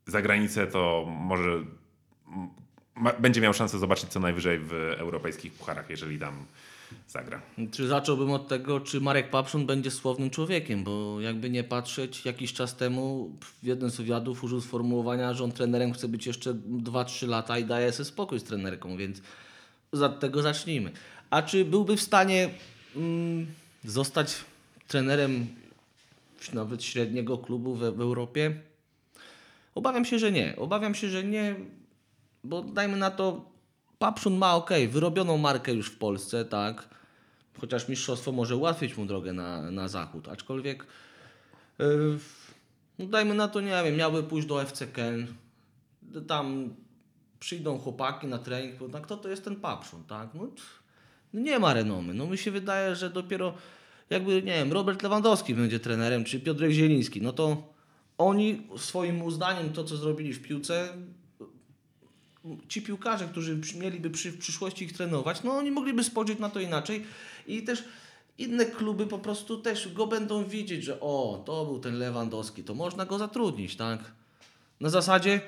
[0.06, 1.64] za granicę, to może
[2.94, 6.46] ma, będzie miał szansę zobaczyć co najwyżej w europejskich pucharach, jeżeli tam
[7.08, 7.40] zagra.
[7.70, 12.52] Czy zacząłbym od tego, czy Marek Papszun będzie słownym człowiekiem, bo jakby nie patrzeć, jakiś
[12.52, 17.28] czas temu w jednym z wywiadów użył sformułowania, że on trenerem chce być jeszcze 2-3
[17.28, 19.22] lata i daje sobie spokój z trenerką, więc
[19.92, 20.90] od tego zacznijmy.
[21.30, 22.50] A czy byłby w stanie
[22.96, 23.46] mm,
[23.84, 24.36] zostać
[24.88, 25.46] trenerem
[26.52, 28.60] nawet średniego klubu w, w Europie?
[29.74, 30.56] Obawiam się, że nie.
[30.56, 31.54] Obawiam się, że nie,
[32.44, 33.50] bo dajmy na to,
[33.98, 36.88] Papszun ma ok, wyrobioną markę już w Polsce, tak.
[37.60, 40.86] Chociaż mistrzostwo może ułatwić mu drogę na, na zachód, aczkolwiek
[41.78, 42.18] yy,
[42.98, 45.26] no dajmy na to, nie wiem, miałby pójść do FC Köln,
[46.26, 46.74] tam
[47.40, 50.28] przyjdą chłopaki na trening, no, kto to jest ten Papszun, tak?
[50.34, 50.48] No
[51.34, 52.14] nie ma renomy.
[52.14, 53.54] No mi się wydaje, że dopiero
[54.10, 57.72] jakby, nie wiem, Robert Lewandowski będzie trenerem, czy Piotrek Zieliński, no to
[58.18, 60.88] oni swoim uznaniem to, co zrobili w piłce,
[62.68, 66.60] ci piłkarze, którzy mieliby przy, w przyszłości ich trenować, no oni mogliby spojrzeć na to
[66.60, 67.04] inaczej
[67.46, 67.84] i też
[68.38, 72.74] inne kluby po prostu też go będą widzieć, że o, to był ten Lewandowski, to
[72.74, 74.00] można go zatrudnić, tak?
[74.80, 75.40] Na zasadzie,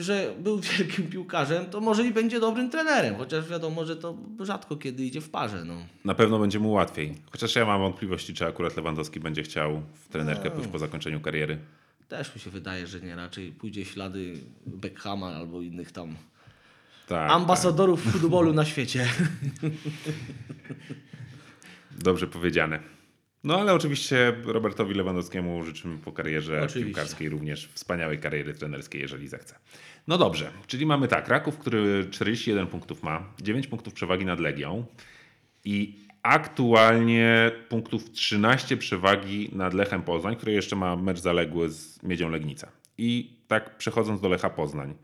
[0.00, 4.76] że był wielkim piłkarzem, to może i będzie dobrym trenerem, chociaż wiadomo, że to rzadko
[4.76, 5.74] kiedy idzie w parze, no.
[6.04, 7.14] Na pewno będzie mu łatwiej.
[7.30, 11.58] Chociaż ja mam wątpliwości, czy akurat Lewandowski będzie chciał w trenerkę pójść po zakończeniu kariery.
[12.08, 14.34] Też mi się wydaje, że nie, raczej pójdzie ślady
[14.66, 16.14] Beckhama albo innych tam
[17.08, 19.08] Tak, ambasadorów futbolu na świecie.
[19.60, 19.70] tak.
[21.98, 22.95] Dobrze powiedziane.
[23.46, 26.84] No ale oczywiście Robertowi Lewandowskiemu życzymy po karierze Oczywiście.
[26.84, 29.58] piłkarskiej również wspaniałej kariery trenerskiej, jeżeli zechce.
[30.08, 34.84] No dobrze, czyli mamy tak, Raków, który 41 punktów ma, 9 punktów przewagi nad Legią
[35.64, 42.28] i aktualnie punktów 13 przewagi nad Lechem Poznań, który jeszcze ma mecz zaległy z Miedzią
[42.28, 42.68] Legnica.
[42.98, 44.94] I tak przechodząc do Lecha Poznań,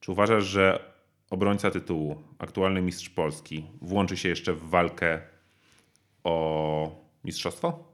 [0.00, 0.92] czy uważasz, że
[1.30, 5.20] obrońca tytułu, aktualny mistrz Polski, włączy się jeszcze w walkę
[6.24, 7.91] o mistrzostwo?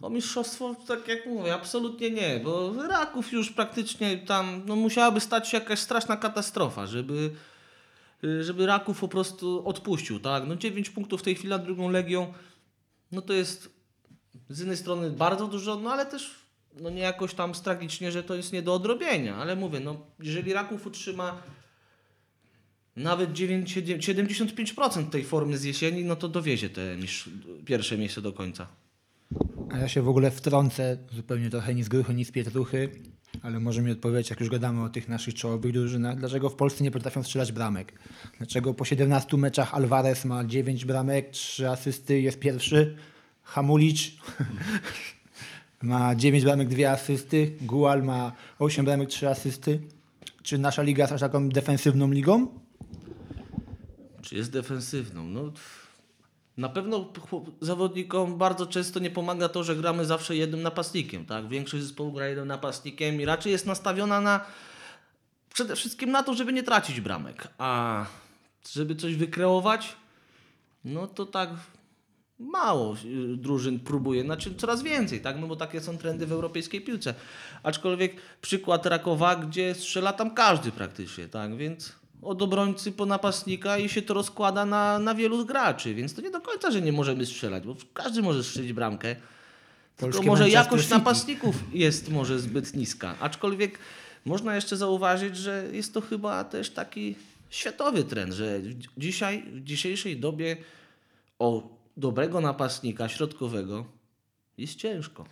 [0.00, 5.48] O mistrzostwo, tak jak mówię, absolutnie nie, bo Raków już praktycznie tam, no musiałaby stać
[5.48, 7.30] się jakaś straszna katastrofa, żeby,
[8.24, 10.46] y, żeby Raków po prostu odpuścił, tak?
[10.46, 12.32] No 9 punktów w tej chwili nad drugą Legią,
[13.12, 13.70] no to jest
[14.48, 16.34] z jednej strony bardzo dużo, no ale też
[16.80, 20.52] no nie jakoś tam tragicznie, że to jest nie do odrobienia, ale mówię, no jeżeli
[20.52, 21.42] Raków utrzyma
[22.96, 26.96] nawet 9, 75% tej formy z jesieni, no to dowiezie te
[27.64, 28.79] pierwsze miejsce do końca.
[29.72, 32.90] A ja się w ogóle wtrącę, zupełnie trochę ni z gruchy, ni z pietruchy,
[33.42, 36.84] ale może mi odpowiedzieć, jak już gadamy o tych naszych czołowych drużynach, dlaczego w Polsce
[36.84, 37.92] nie potrafią strzelać bramek?
[38.38, 42.96] Dlaczego po 17 meczach Alvarez ma 9 bramek, 3 asysty, jest pierwszy,
[43.42, 44.16] Hamulicz
[45.82, 49.80] ma 9 bramek, 2 asysty, Gual ma 8 bramek, 3 asysty.
[50.42, 52.48] Czy nasza liga jest aż taką defensywną ligą?
[54.22, 55.24] Czy jest defensywną?
[55.24, 55.52] No,
[56.60, 57.12] na pewno
[57.60, 61.26] zawodnikom bardzo często nie pomaga to, że gramy zawsze jednym napastnikiem.
[61.26, 61.48] Tak?
[61.48, 64.44] Większość zespołu gra jednym napastnikiem i raczej jest nastawiona na
[65.54, 67.48] przede wszystkim na to, żeby nie tracić bramek.
[67.58, 68.04] A
[68.72, 69.96] żeby coś wykreować,
[70.84, 71.50] no to tak
[72.38, 75.40] mało y, drużyn próbuje, znaczy coraz więcej, tak?
[75.40, 77.14] No bo takie są trendy w europejskiej piłce.
[77.62, 81.56] Aczkolwiek przykład Rakowa, gdzie strzela tam każdy praktycznie, tak?
[81.56, 86.20] Więc od obrońcy po napastnika i się to rozkłada na, na wielu graczy, więc to
[86.20, 89.16] nie do końca, że nie możemy strzelać, bo każdy może strzelić bramkę.
[89.96, 90.94] Tylko Polskie może jakość City.
[90.94, 93.14] napastników jest może zbyt niska.
[93.20, 93.78] Aczkolwiek
[94.24, 97.14] można jeszcze zauważyć, że jest to chyba też taki
[97.50, 98.60] światowy trend, że
[98.96, 100.56] dzisiaj, w dzisiejszej dobie
[101.38, 101.62] o
[101.96, 103.84] dobrego napastnika środkowego
[104.58, 105.24] jest ciężko.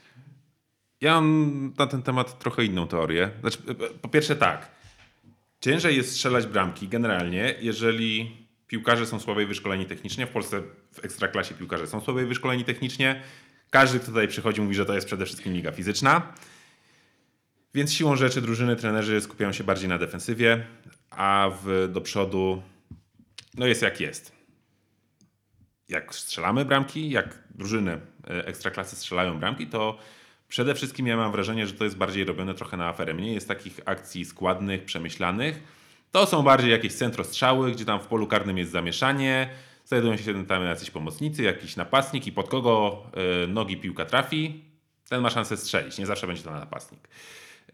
[1.01, 3.31] Ja mam na ten temat trochę inną teorię.
[3.41, 3.59] Znaczy,
[4.03, 4.71] po pierwsze tak,
[5.61, 10.27] ciężej jest strzelać bramki generalnie, jeżeli piłkarze są słabiej wyszkoleni technicznie.
[10.27, 13.23] W Polsce w ekstraklasie piłkarze są słabiej wyszkoleni technicznie.
[13.71, 16.33] Każdy, kto tutaj przychodzi, mówi, że to jest przede wszystkim liga fizyczna.
[17.75, 20.67] Więc siłą rzeczy drużyny, trenerzy skupiają się bardziej na defensywie,
[21.11, 22.63] a w, do przodu
[23.55, 24.33] no jest jak jest.
[25.89, 29.99] Jak strzelamy bramki, jak drużyny e, ekstraklasy strzelają bramki, to
[30.49, 33.15] przede wszystkim ja mam wrażenie, że to jest bardziej robione trochę na aferę.
[33.15, 35.63] Mniej jest takich akcji składnych, przemyślanych.
[36.13, 39.51] To są bardziej jakieś centrostrzały, gdzie tam w polu karnym jest zamieszanie,
[39.85, 43.03] znajdują się tam jacyś pomocnicy, jakiś napastnik i pod kogo
[43.45, 44.65] e, nogi piłka trafi,
[45.09, 45.99] ten ma szansę strzelić.
[45.99, 47.09] Nie zawsze będzie to napastnik.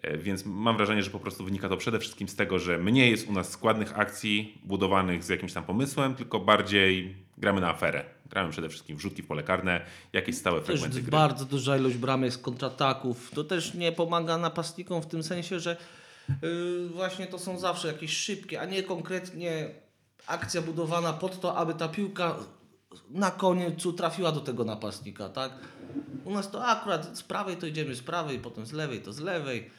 [0.02, 3.10] E, Więc mam wrażenie, że po prostu wynika to przede wszystkim z tego, że mniej
[3.10, 8.04] jest u nas składnych akcji budowanych z jakimś tam pomysłem, tylko bardziej gramy na aferę.
[8.26, 9.80] Gramy przede wszystkim wrzutki w pole karne,
[10.12, 11.10] jakieś stałe Też fragmenty gry.
[11.10, 13.30] bardzo duża ilość bramek z kontrataków.
[13.34, 15.76] To też nie pomaga napastnikom w tym sensie, że
[16.42, 19.70] yy, właśnie to są zawsze jakieś szybkie, a nie konkretnie
[20.26, 22.36] akcja budowana pod to, aby ta piłka
[23.10, 25.52] na koniec trafiła do tego napastnika, tak?
[26.24, 29.20] U nas to akurat z prawej to idziemy z prawej, potem z lewej to z
[29.20, 29.70] lewej.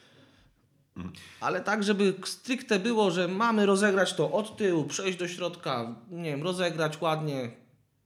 [1.40, 6.30] Ale tak, żeby stricte było, że mamy rozegrać to od tyłu, przejść do środka, nie
[6.30, 7.50] wiem, rozegrać ładnie,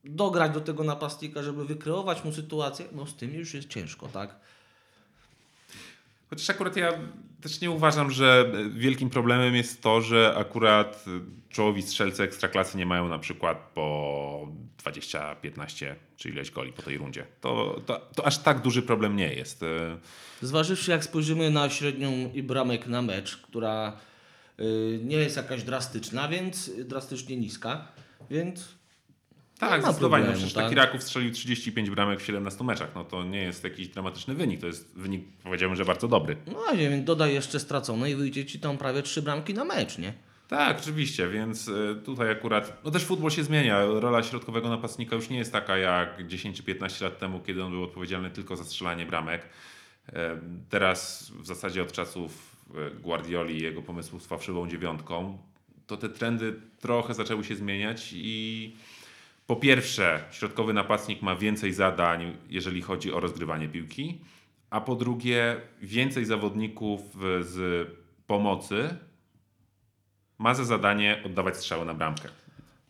[0.05, 4.37] dograć do tego napastnika, żeby wykreować mu sytuację, no z tym już jest ciężko, tak?
[6.31, 6.93] Chociaż akurat ja
[7.43, 11.05] też nie uważam, że wielkim problemem jest to, że akurat
[11.49, 14.49] czołowi strzelcy ekstraklasy nie mają na przykład po
[14.79, 17.27] 20, 15 czy ileś goli po tej rundzie.
[17.41, 19.65] To, to, to aż tak duży problem nie jest.
[20.43, 23.97] Zważywszy, jak spojrzymy na średnią i bramek na mecz, która
[24.61, 27.89] y, nie jest jakaś drastyczna, więc drastycznie niska,
[28.31, 28.80] więc
[29.61, 30.25] Tak, zdecydowanie.
[30.25, 30.65] problemu, Przecież tak?
[30.65, 32.89] taki Raków strzelił 35 bramek w 17 meczach.
[32.95, 34.61] No to nie jest jakiś dramatyczny wynik.
[34.61, 36.37] To jest wynik, powiedziałbym, że bardzo dobry.
[36.47, 39.65] No a nie wiem, dodaj jeszcze stracone i wyjdzie ci tam prawie trzy bramki na
[39.65, 40.13] mecz, nie?
[40.49, 43.85] Tak, oczywiście, więc e, tutaj akurat, no też futbol się zmienia.
[43.85, 47.71] Rola środkowego napastnika już nie jest taka jak 10 czy 15 lat temu, kiedy on
[47.73, 49.43] był odpowiedzialny tylko za strzelanie bramek.
[50.13, 55.39] E, Teraz w zasadzie od czasów e, Guardioli i jego pomysłów z fałszywą dziewiątką,
[55.87, 58.77] to te trendy trochę zaczęły się zmieniać i
[59.51, 64.21] po pierwsze, środkowy napastnik ma więcej zadań, jeżeli chodzi o rozgrywanie piłki,
[64.71, 67.01] a po drugie, więcej zawodników
[67.41, 67.89] z
[68.27, 68.89] pomocy
[70.39, 72.29] ma za zadanie oddawać strzały na bramkę.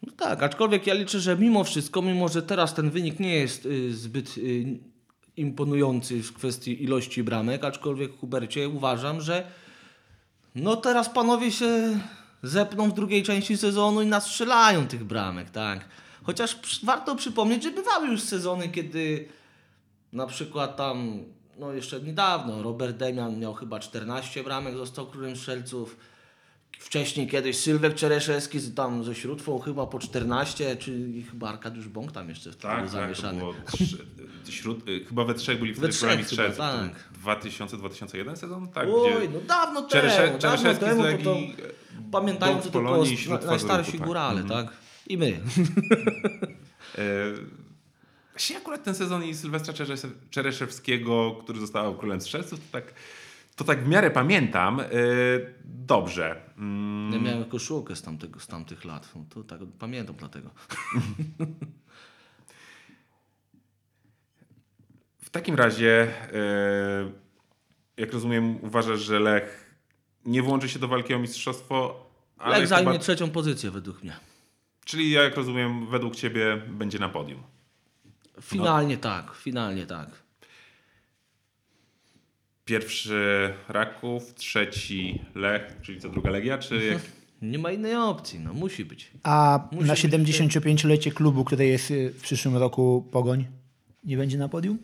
[0.02, 3.66] No tak, aczkolwiek ja liczę, że mimo wszystko, mimo że teraz ten wynik nie jest
[3.66, 4.64] y, zbyt y,
[5.36, 9.46] imponujący w kwestii ilości bramek, aczkolwiek Hubercie uważam, że
[10.54, 12.00] no teraz panowie się
[12.42, 15.88] zepną w drugiej części sezonu i nastrzelają tych bramek, tak.
[16.22, 19.28] Chociaż warto przypomnieć, że bywały już sezony, kiedy
[20.12, 21.22] na przykład tam,
[21.58, 25.96] no jeszcze niedawno, Robert Demian miał chyba 14 bramek, został królem strzelców.
[26.78, 32.12] Wcześniej kiedyś Sylwek Czereszewski z- tam ze Śródwą chyba po 14, czy chyba Arkadiusz Bąk
[32.12, 33.42] tam jeszcze wtedy był Tak, tak, to zamieszany.
[34.44, 36.58] wśród, y, chyba we trzech byli wtedy trzech królami chyba, strzelców.
[36.58, 37.08] tak.
[37.24, 38.68] 2000-2001 sezon?
[38.68, 41.36] Tak, Oj, no dawno Czeresze, temu, dawno Czereszewski z temu, to to
[42.12, 44.66] pamiętają Bąk to tylko Polonii, Śród najstarsi Fazeruchu, górale, Mhm.
[44.66, 44.76] tak?
[45.06, 45.40] I my.
[46.98, 47.02] E,
[48.32, 52.94] Właśnie akurat ten sezon i Sylwestra Czeresze- Czereszewskiego, który został królem strzelców, to tak,
[53.56, 54.80] to tak w miarę pamiętam.
[54.80, 54.86] E,
[55.64, 56.40] Dobrze.
[56.58, 59.08] Mm, Ja miałem koszulkę z, tamtego, z tamtych lat.
[59.14, 60.50] No to tak pamiętam dlatego.
[65.22, 67.10] W takim razie, e,
[67.96, 69.74] jak rozumiem, uważasz, że Lech
[70.24, 72.06] nie włączy się do walki o mistrzostwo,
[72.38, 74.16] ale Lech zajmie chyba, trzecią pozycję według mnie.
[74.84, 77.42] Czyli jak rozumiem, według ciebie będzie na podium.
[78.40, 80.08] Finalnie tak, finalnie tak.
[82.64, 87.02] Pierwszy Raków, trzeci Lech, czyli co druga Legia, czy jak...
[87.42, 89.10] Nie ma innej opcji, no musi być.
[89.22, 93.46] A Musi na być 75-lecie klubu, które jest y, w przyszłym roku Pogoń,
[94.04, 94.78] nie będzie na podium?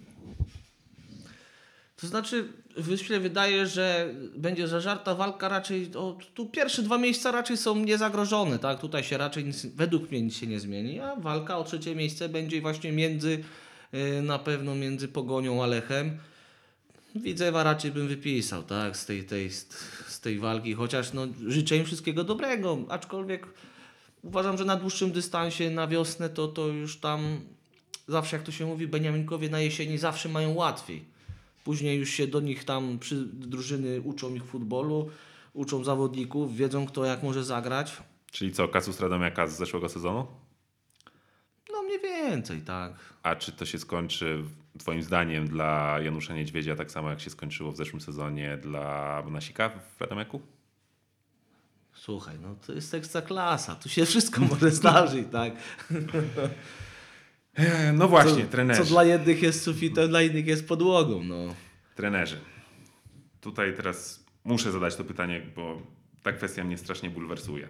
[1.96, 2.48] To znaczy,
[2.96, 8.58] się wydaje, że będzie zażarta walka raczej, o, tu pierwsze dwa miejsca raczej są niezagrożone,
[8.58, 8.80] tak?
[8.80, 12.28] Tutaj się raczej nic, według mnie nic się nie zmieni, a walka o trzecie miejsce
[12.28, 13.44] będzie właśnie między,
[13.94, 16.18] y, na pewno między Pogonią a Lechem.
[17.14, 19.50] Widzewa raczej bym wypisał, tak, z tej, tej,
[20.06, 23.46] z tej walki, chociaż no, życzę im wszystkiego dobrego, aczkolwiek
[24.22, 27.40] uważam, że na dłuższym dystansie, na wiosnę, to, to już tam
[28.08, 31.15] zawsze, jak to się mówi, Beniaminkowie na jesieni zawsze mają łatwiej.
[31.66, 35.10] Później już się do nich tam przy drużyny uczą ich futbolu,
[35.52, 37.96] uczą zawodników, wiedzą kto jak może zagrać.
[38.30, 40.26] Czyli co, Kasus Radomiaka z zeszłego sezonu?
[41.72, 42.92] No mniej więcej, tak.
[43.22, 44.44] A czy to się skończy,
[44.78, 49.70] twoim zdaniem, dla Janusza Niedźwiedzia tak samo, jak się skończyło w zeszłym sezonie dla Bonasika
[49.98, 50.40] w Radomiaku?
[51.92, 55.52] Słuchaj, no to jest ekstra klasa, tu się wszystko może zdarzyć, tak.
[57.56, 58.82] E, No właśnie, co, trenerzy.
[58.82, 61.54] co dla jednych jest sufitem, dla innych jest podłogą, no.
[61.94, 62.40] Trenerzy.
[63.40, 65.82] Tutaj teraz muszę zadać to pytanie, bo
[66.22, 67.68] ta kwestia mnie strasznie bulwersuje.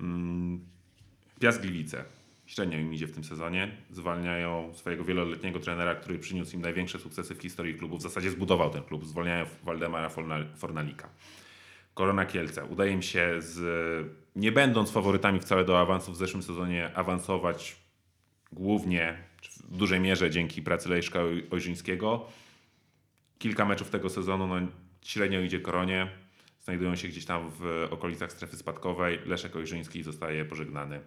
[0.00, 0.60] Mm,
[1.40, 2.04] Piast Gliwice.
[2.46, 3.76] Średnio im idzie w tym sezonie.
[3.90, 7.96] Zwalniają swojego wieloletniego trenera, który przyniósł im największe sukcesy w historii klubu.
[7.98, 9.06] W zasadzie zbudował ten klub.
[9.06, 11.08] Zwalniają Waldemara Forna- Fornalika.
[11.94, 12.64] Korona Kielce.
[12.64, 13.60] Udaje im się, z,
[14.36, 17.76] nie będąc faworytami wcale do awansu w zeszłym sezonie, awansować
[18.52, 19.18] głównie,
[19.64, 22.26] w dużej mierze dzięki pracy Leszka Oj- Ojrzyńskiego.
[23.38, 24.68] Kilka meczów tego sezonu no,
[25.02, 26.10] średnio idzie Koronie.
[26.60, 29.18] Znajdują się gdzieś tam w okolicach strefy spadkowej.
[29.26, 31.00] Leszek Ojrzyński zostaje pożegnany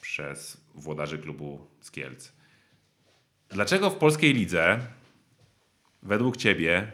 [0.00, 2.32] przez włodarzy klubu z Kielc.
[3.48, 4.80] Dlaczego w polskiej lidze
[6.02, 6.92] według Ciebie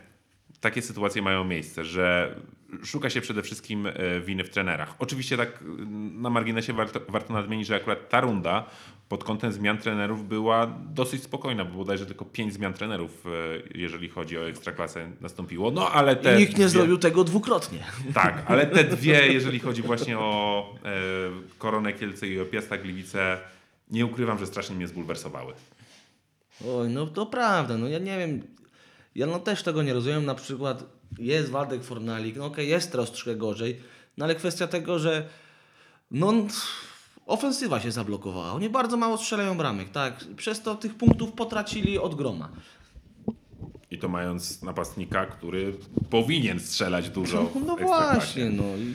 [0.61, 2.37] takie sytuacje mają miejsce, że
[2.85, 4.95] szuka się przede wszystkim e, winy w trenerach?
[4.99, 5.85] Oczywiście tak e,
[6.21, 8.65] na marginesie warto, warto nadmienić, że akurat ta runda
[9.09, 13.31] pod kątem zmian trenerów była dosyć spokojna, bo bodajże tylko pięć zmian trenerów, e,
[13.79, 15.71] jeżeli chodzi o ekstraklasę, nastąpiło.
[15.71, 17.79] No ale te I nikt nie dwie- zrobił tego dwukrotnie.
[18.15, 20.89] tak, ale te dwie, jeżeli chodzi właśnie o e,
[21.59, 23.39] Koronę Kielce i o Piasta Gliwice,
[23.91, 25.53] nie ukrywam, że strasznie mnie zbulwersowały.
[26.69, 28.43] Oj, no to prawda, no ja nie wiem,
[29.15, 30.85] ja no też tego nie rozumiem, na przykład
[31.19, 33.81] jest Waldek Fornalik, no okej, jest teraz troszkę gorzej,
[34.17, 35.29] no ale kwestia tego, że
[36.11, 36.33] no
[37.27, 42.15] ofensywa się zablokowała, oni bardzo mało strzelają bramek, tak, przez to tych punktów potracili od
[42.15, 42.49] groma.
[43.91, 45.75] I to mając napastnika, który
[46.11, 47.51] powinien strzelać dużo.
[47.67, 48.15] No Ekstraklasie.
[48.15, 48.95] właśnie, no i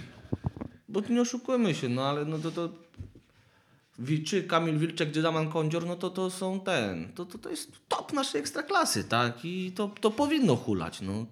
[0.90, 2.70] bo nie oszukujmy się, no ale no to, to
[4.26, 7.72] czy Kamil Wilczek, czy Daman Kądzior, no to to są ten, to, to, to jest
[7.88, 9.46] top naszej ekstraklasy, tak?
[9.46, 11.26] I to, to powinno hulać, no.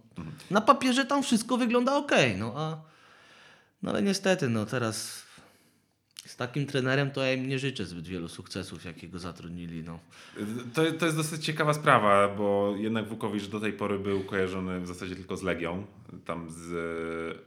[0.52, 2.78] Na papierze tam wszystko wygląda ok, no a
[3.84, 5.26] no ale niestety, no teraz
[6.26, 10.00] z takim trenerem to ja im nie życzę zbyt wielu sukcesów, jakiego zatrudnili, no.
[10.74, 14.88] To, to jest dosyć ciekawa sprawa, bo jednak Wukowicz do tej pory był kojarzony w
[14.88, 15.86] zasadzie tylko z Legią.
[16.26, 17.46] Tam z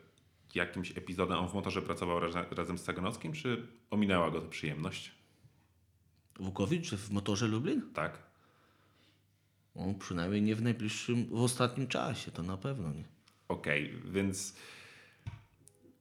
[0.54, 1.38] jakimś epizodem.
[1.38, 5.12] On w motorze pracował raz, razem z Saganowskim, czy ominęła go ta przyjemność?
[6.40, 7.82] Wukowicz w motorze Lublin?
[7.94, 8.22] Tak.
[9.76, 13.04] No, przynajmniej nie w najbliższym, w ostatnim czasie, to na pewno nie.
[13.48, 14.54] Okej, więc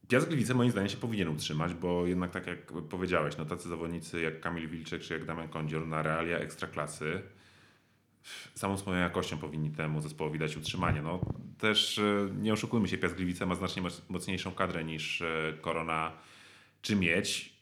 [0.08, 4.20] Piast Gliwice moim zdaniem się powinien utrzymać, bo jednak tak jak powiedziałeś, no tacy zawodnicy
[4.20, 7.22] jak Kamil Wilczek czy jak Damian Kądzior na realia ekstraklasy
[8.54, 11.02] samą swoją jakością powinni temu zespołowi dać utrzymanie.
[11.02, 11.20] No,
[11.58, 16.12] też e, nie oszukujmy się, Piast Gliwice ma znacznie moc- mocniejszą kadrę niż e, Korona
[16.82, 17.52] czy Miedź.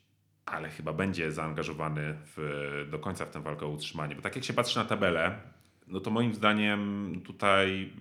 [0.47, 4.15] ale chyba będzie zaangażowany w, do końca w tę walkę o utrzymanie.
[4.17, 5.41] Bo tak jak się patrzy na tabelę,
[5.87, 7.93] no to moim zdaniem tutaj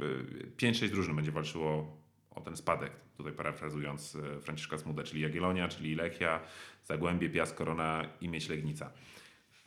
[0.42, 1.98] y, 5-6 drużyn będzie walczyło
[2.32, 2.92] o ten spadek.
[3.18, 6.40] Tutaj parafrazując Franciszka Smudę, czyli Jagiellonia, czyli Lechia,
[6.84, 8.92] Zagłębie, Piast, Korona i Mieć Legnica.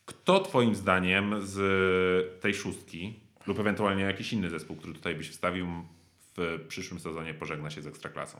[0.09, 5.67] Kto twoim zdaniem z tej szóstki lub ewentualnie jakiś inny zespół, który tutaj byś wstawił
[6.37, 8.39] w przyszłym sezonie pożegna się z Ekstraklasą?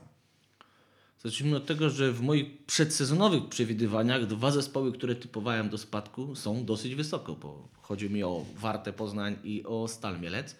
[1.19, 6.65] Zacznijmy od tego, że w moich przedsezonowych przewidywaniach dwa zespoły, które typowałem do spadku są
[6.65, 10.55] dosyć wysoko, bo chodzi mi o Wartę Poznań i o Stal Mielec,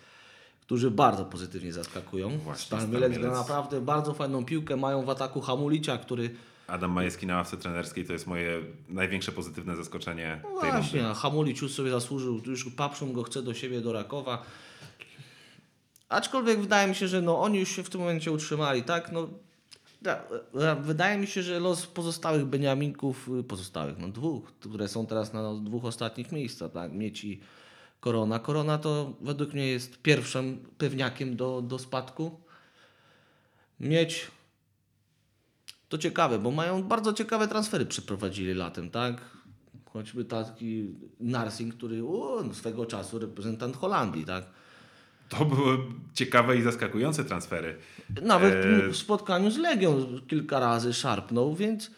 [0.62, 2.38] którzy bardzo pozytywnie zaskakują.
[2.38, 6.36] Właśnie, Stal Mielec gra naprawdę bardzo fajną piłkę, mają w ataku Hamulicia, który
[6.70, 11.16] Adam Majewski na ławce trenerskiej to jest moje największe pozytywne zaskoczenie no tej właśnie, rundy.
[11.16, 14.46] Hamulic już sobie zasłużył, już Papszum go chce do siebie, do Rakowa.
[16.10, 19.12] Aczkolwiek wydaje mi się, że no, oni już się w tym momencie utrzymali, tak?
[19.12, 19.30] No,
[20.02, 25.06] da- da- wydaje mi się, że los pozostałych Beniaminków, y, pozostałych, no dwóch, które są
[25.06, 26.92] teraz na dwóch ostatnich miejscach, tak?
[26.92, 27.40] Mieć i
[28.00, 28.40] Korona.
[28.40, 32.40] Korona to według mnie jest pierwszym pewniakiem do, do spadku.
[33.80, 34.28] Mieć
[35.90, 39.22] to ciekawe, bo mają bardzo ciekawe transfery przeprowadzili latem, tak?
[39.94, 44.46] Choćby taki Narsing, który no, swego czasu reprezentant Holandii, tak?
[45.30, 45.78] To były
[46.14, 47.78] ciekawe i zaskakujące transfery.
[48.22, 51.92] Nawet E, w spotkaniu z Legią kilka razy szarpnął, więc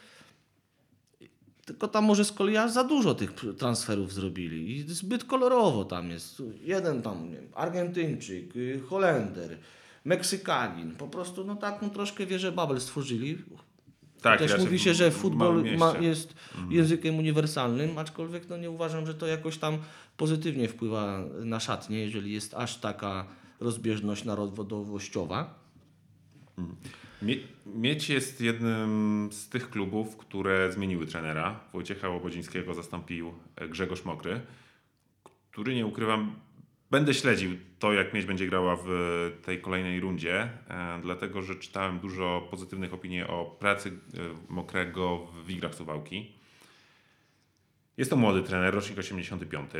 [1.65, 6.09] tylko tam może z kolei aż za dużo tych transferów zrobili i zbyt kolorowo tam
[6.09, 6.43] jest.
[6.61, 9.57] Jeden tam, nie wiem, Argentyńczyk, y, Holender,
[10.05, 10.95] Meksykanin.
[10.95, 13.37] Po prostu no taką troszkę wieżę Babel stworzyli.
[14.21, 15.85] Tak, Też mówi się, że futbol ma, mieście.
[15.85, 16.03] Mhm.
[16.03, 16.35] jest
[16.69, 19.77] językiem uniwersalnym, aczkolwiek no nie uważam, że to jakoś tam
[20.17, 23.25] pozytywnie wpływa na szatnię, jeżeli jest aż taka
[23.59, 25.59] rozbieżność narodowościowa.
[27.21, 31.59] Mie- Mieć jest jednym z tych klubów, które zmieniły trenera.
[31.73, 33.33] Wojciecha Łobodzińskiego zastąpił
[33.69, 34.41] Grzegorz Mokry,
[35.51, 36.35] który nie ukrywam,
[36.91, 38.89] będę śledził to, jak Mieć będzie grała w
[39.45, 43.93] tej kolejnej rundzie, e, dlatego że czytałem dużo pozytywnych opinii o pracy e,
[44.53, 46.31] Mokrego w Wigrach Suwałki.
[47.97, 49.71] Jest to młody trener, rocznik 85.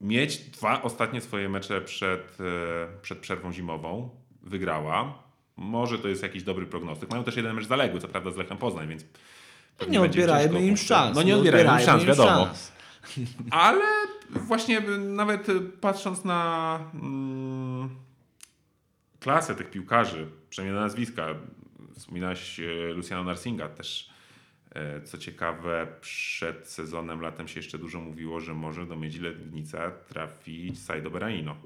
[0.00, 4.10] Mieć dwa ostatnie swoje mecze przed, e, przed przerwą zimową.
[4.42, 5.22] Wygrała.
[5.56, 7.10] Może to jest jakiś dobry prognostyk.
[7.10, 9.04] Mają też jeden mecz zaległy, co prawda z Lechem Poznań, więc
[9.78, 11.16] pewnie Nie odbierajmy im szans.
[11.16, 12.44] No nie odbierajmy im szans, wiadomo.
[12.44, 12.72] szans.
[13.50, 14.01] Ale
[14.32, 17.90] właśnie y, nawet y, patrząc na mm,
[19.20, 21.26] klasę tych piłkarzy, przynajmniej na nazwiska,
[21.96, 24.10] wspominałeś y, Luciano Narsinga też.
[24.74, 29.90] e, Co ciekawe, przed sezonem latem się jeszcze dużo mówiło, że może do Miedzi Legnica
[29.90, 31.56] trafi Saido Beraino.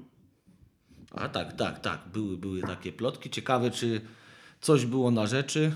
[1.11, 1.99] A tak, tak, tak.
[2.13, 3.29] Były, były takie plotki.
[3.29, 4.01] Ciekawe, czy
[4.61, 5.71] coś było na rzeczy.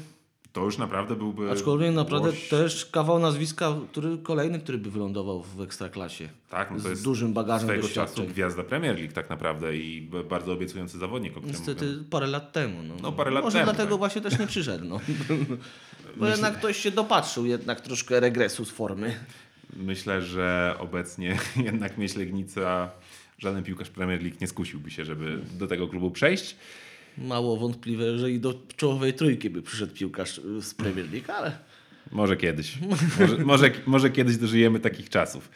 [0.54, 1.52] To już naprawdę byłby.
[1.52, 6.30] Aczkolwiek naprawdę łoś- też kawał nazwiska, który kolejny, który by wylądował w ekstraklasie.
[6.50, 8.16] tak, no to z jest dużym bagażem swego doświadczeń.
[8.26, 12.84] czasu gwiazda Premier League tak naprawdę i bardzo obiecujący zawodnik, o Niestety parę lat temu.
[12.84, 13.98] No, No, parę lat Może temu, dlatego tak.
[14.00, 14.86] właśnie też nie przyszedł.
[14.86, 15.00] No.
[16.18, 19.16] Bo jednak ktoś się dopatrzył jednak troszkę regresu z formy.
[19.76, 22.92] Myślę, że obecnie jednak Mieć Legnica,
[23.38, 26.56] żaden piłkarz Premier League nie skusiłby się, żeby do tego klubu przejść.
[27.18, 31.58] Mało wątpliwe, że i do czołowej trójki by przyszedł piłkarz y, z Premier League, ale
[32.12, 32.78] Może kiedyś.
[33.20, 35.50] Może, może, może kiedyś dożyjemy takich czasów.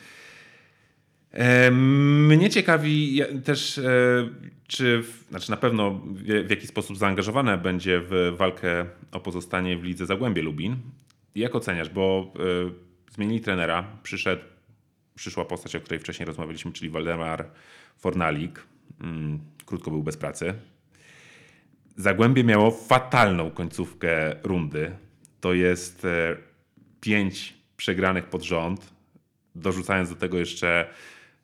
[1.72, 3.84] Mnie ciekawi też, e,
[4.68, 6.01] czy, w, znaczy na pewno
[6.45, 10.76] w, jaki sposób zaangażowana będzie w walkę o pozostanie w lidze Zagłębie Lubin.
[11.36, 14.41] Jak oceniasz, bo e, zmienili trenera, przyszedł,
[15.16, 17.49] przyszła postać, o której wcześniej rozmawialiśmy, czyli Waldemar
[17.97, 18.64] Fornalik.
[19.01, 20.53] Mm, krótko był bez pracy.
[21.96, 24.91] Zagłębie miało fatalną końcówkę rundy.
[25.41, 26.38] To jest e,
[27.02, 28.93] pięć przegranych pod rząd.
[29.56, 30.88] Dorzucając do tego jeszcze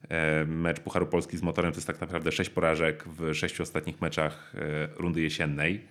[0.10, 4.02] e, mecz Pucharu Polski z motorem, to jest tak naprawdę sześć porażek w sześciu ostatnich
[4.02, 5.82] meczach e, rundy jesiennej.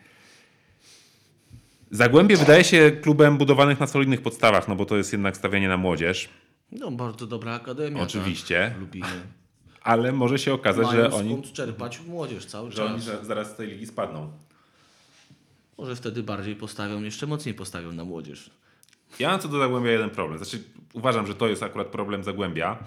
[1.91, 5.77] Zagłębie wydaje się klubem budowanych na solidnych podstawach, no bo to jest jednak stawianie na
[5.77, 6.29] młodzież,
[6.73, 8.03] no bardzo dobra akademia.
[8.03, 8.71] Oczywiście.
[8.73, 9.07] Tak, lubimy.
[9.83, 13.05] ale może się okazać, Mają że oni, skąd czerpać młodzież cały że oni czas.
[13.05, 14.33] za- zaraz z tej ligi spadną.
[15.81, 18.51] Może wtedy bardziej postawią, jeszcze mocniej postawią na młodzież.
[19.19, 20.39] Ja mam co do Zagłębia jeden problem.
[20.39, 22.79] Znaczy, uważam, że to jest akurat problem Zagłębia,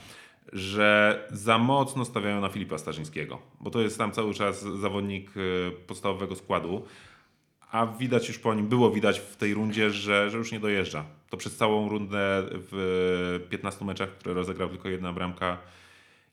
[0.52, 5.72] że za mocno stawiają na Filipa Starzyńskiego, bo to jest tam cały czas zawodnik e,
[5.72, 6.86] podstawowego składu,
[7.72, 11.06] a widać już po nim, było widać w tej rundzie, że, że już nie dojeżdża.
[11.30, 15.58] To przez całą rundę w 15 meczach, które rozegrał tylko jedna bramka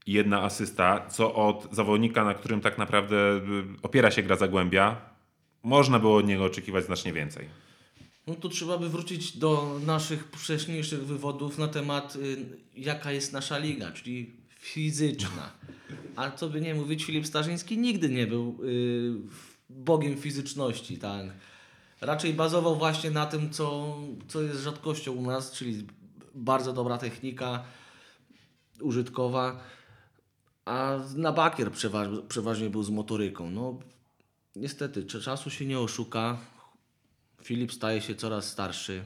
[0.06, 3.40] i jedna asysta, co od zawodnika, na którym tak naprawdę y,
[3.82, 5.11] opiera się gra Zagłębia,
[5.62, 7.48] można było od niego oczekiwać znacznie więcej.
[8.26, 12.46] No to trzeba by wrócić do naszych wcześniejszych wywodów na temat, y,
[12.76, 15.52] jaka jest nasza liga, czyli fizyczna.
[16.16, 19.14] A co by nie mówić, Filip Starzyński nigdy nie był y,
[19.70, 21.26] bogiem fizyczności, tak.
[22.00, 23.96] Raczej bazował właśnie na tym, co,
[24.28, 25.86] co jest rzadkością u nas, czyli
[26.34, 27.64] bardzo dobra technika
[28.80, 29.61] użytkowa,
[30.64, 33.50] a na bakier przeważnie, przeważnie był z motoryką.
[33.50, 33.78] No,
[34.61, 36.38] niestety, cza- czasu się nie oszuka.
[37.42, 39.02] Filip staje się coraz starszy.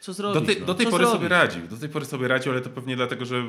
[0.00, 0.46] Co Do zrobić?
[0.46, 0.66] tej, no?
[0.66, 1.16] do tej pory zrobić?
[1.16, 1.68] sobie radził.
[1.68, 3.44] Do tej pory sobie radził, ale to pewnie dlatego, że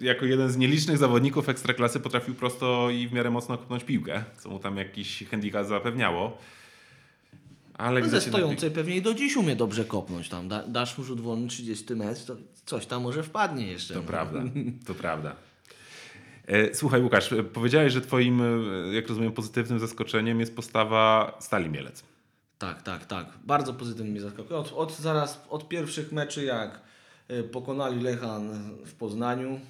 [0.00, 4.48] jako jeden z nielicznych zawodników ekstraklasy potrafił prosto i w miarę mocno kopnąć piłkę, co
[4.50, 6.38] mu tam jakiś handicap zapewniało.
[7.74, 10.48] Ale No ze stojącej pewnie i do dziś umie dobrze kopnąć tam.
[10.48, 13.94] Da, dasz mu rzut wolny 30 metr, to coś tam może wpadnie jeszcze.
[13.94, 14.06] To no.
[14.06, 14.42] prawda,
[14.86, 15.36] to prawda.
[16.48, 21.70] E, Słuchaj Łukasz, e, powiedziałeś, że twoim, e, jak rozumiem, pozytywnym zaskoczeniem jest postawa Stali
[21.70, 22.04] Mielec.
[22.58, 23.26] Tak, tak, tak.
[23.44, 24.58] Bardzo pozytywnie mnie zaskakuje.
[24.58, 26.80] Od, od zaraz, od pierwszych meczy jak
[27.52, 28.50] pokonali Lechan
[28.84, 29.60] w Poznaniu.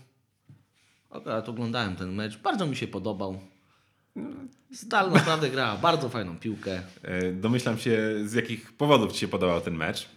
[1.11, 2.39] Akurat oglądałem ten mecz.
[2.39, 3.41] Bardzo mi się podobał.
[4.73, 6.83] Stal naprawdę gra bardzo fajną piłkę.
[7.33, 10.09] Domyślam się, z jakich powodów ci się podobał ten mecz.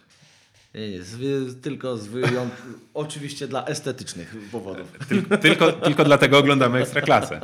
[0.76, 2.53] Nie, nie, z, tylko z wyjąt...
[2.93, 4.91] oczywiście dla estetycznych powodów.
[5.09, 7.41] Tylko, tylko, tylko dlatego oglądamy Ekstraklasę.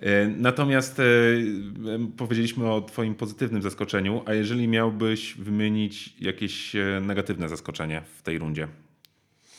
[0.00, 7.48] E, Natomiast em, powiedzieliśmy o Twoim pozytywnym zaskoczeniu, a jeżeli miałbyś wymienić jakieś e, negatywne
[7.48, 8.68] zaskoczenie w tej rundzie?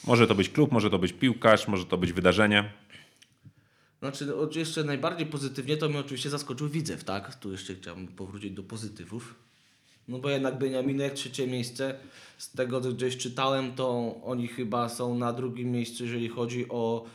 [0.07, 2.71] Może to być klub, może to być piłkarz, może to być wydarzenie.
[3.99, 7.35] Znaczy, o- jeszcze najbardziej pozytywnie to mnie oczywiście zaskoczył Widzew, tak?
[7.35, 9.35] Tu jeszcze chciałbym powrócić do pozytywów.
[10.07, 11.95] No bo jednak Beniaminek, trzecie miejsce.
[12.37, 17.05] Z tego, co gdzieś czytałem, to oni chyba są na drugim miejscu, jeżeli chodzi o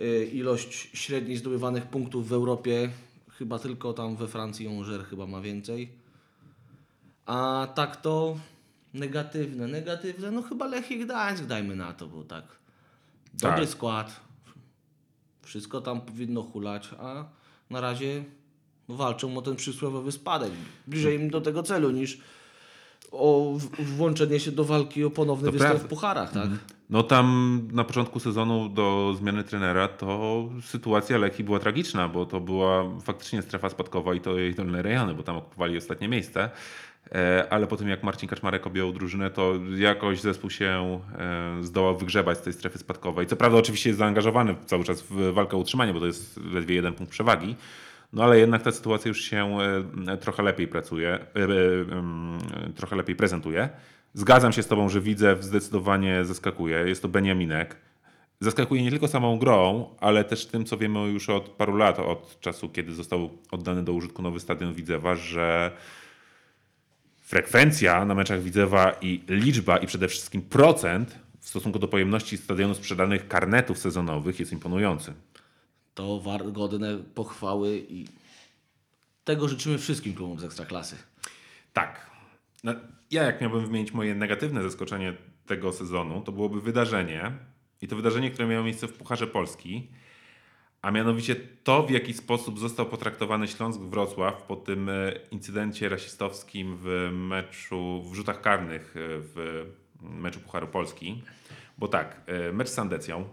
[0.00, 2.90] y, ilość średniej zdobywanych punktów w Europie.
[3.30, 5.88] Chyba tylko tam we Francji Ongers chyba ma więcej.
[7.26, 8.36] A tak to
[8.94, 12.44] negatywne, negatywne, no chyba Lechii Gdańsk dajmy na to, bo tak
[13.34, 13.68] dobry Tak.
[13.68, 14.20] skład,
[15.42, 17.24] wszystko tam powinno hulać, a
[17.70, 18.24] na razie
[18.88, 20.50] walczą o ten przysłowiowy spadek.
[20.86, 22.18] Bliżej im do tego celu niż
[23.12, 26.48] o włączenie się do walki o ponowny To występ w pucharach, tak?
[26.90, 32.40] No tam na początku sezonu do zmiany trenera to sytuacja Lechii była tragiczna, bo to
[32.40, 36.50] była faktycznie strefa spadkowa i to jej dolne rejony, bo tam okupowali ostatnie miejsce.
[37.14, 41.96] E, Ale po tym jak Marcin Kaczmarek objął drużynę, to jakoś zespół się e, zdołał
[41.96, 43.26] wygrzebać z tej strefy spadkowej.
[43.26, 46.74] Co prawda oczywiście jest zaangażowany cały czas w walkę o utrzymanie, bo to jest ledwie
[46.74, 47.56] jeden punkt przewagi.
[48.16, 49.58] No ale jednak ta sytuacja już się
[50.08, 53.68] e, trochę lepiej pracuje, e, e, trochę lepiej prezentuje.
[54.14, 56.78] Zgadzam się z Tobą, że Widzew zdecydowanie zaskakuje.
[56.78, 57.76] Jest to Beniaminek.
[58.40, 62.40] Zaskakuje nie tylko samą grą, ale też tym, co wiemy już od paru lat, od
[62.40, 65.70] czasu, kiedy został oddany do użytku nowy stadion Widzewa, że
[67.22, 72.74] frekwencja na meczach Widzewa i liczba i przede wszystkim procent w stosunku do pojemności stadionu
[72.74, 75.12] sprzedanych karnetów sezonowych jest imponujący.
[75.96, 76.22] To
[76.52, 78.04] godne pochwały i
[79.24, 80.96] tego życzymy wszystkim klubom z Ekstraklasy.
[81.72, 82.10] Tak.
[82.64, 82.74] No,
[83.10, 85.16] ja jak miałbym wymienić moje negatywne zaskoczenie
[85.46, 87.32] tego sezonu, to byłoby wydarzenie
[87.82, 89.88] i to wydarzenie, które miało miejsce w Pucharze Polski,
[90.82, 96.78] a mianowicie to, w jaki sposób został potraktowany Śląsk Wrocław po tym e, incydencie rasistowskim
[96.80, 99.66] w meczu, w rzutach karnych e, w
[100.00, 101.22] meczu Pucharu Polski.
[101.78, 103.28] Bo tak, e, mecz z Sandecją,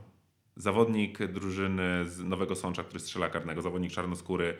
[0.55, 4.57] zawodnik drużyny z Nowego Sącza, który strzela karnego, zawodnik czarnoskóry,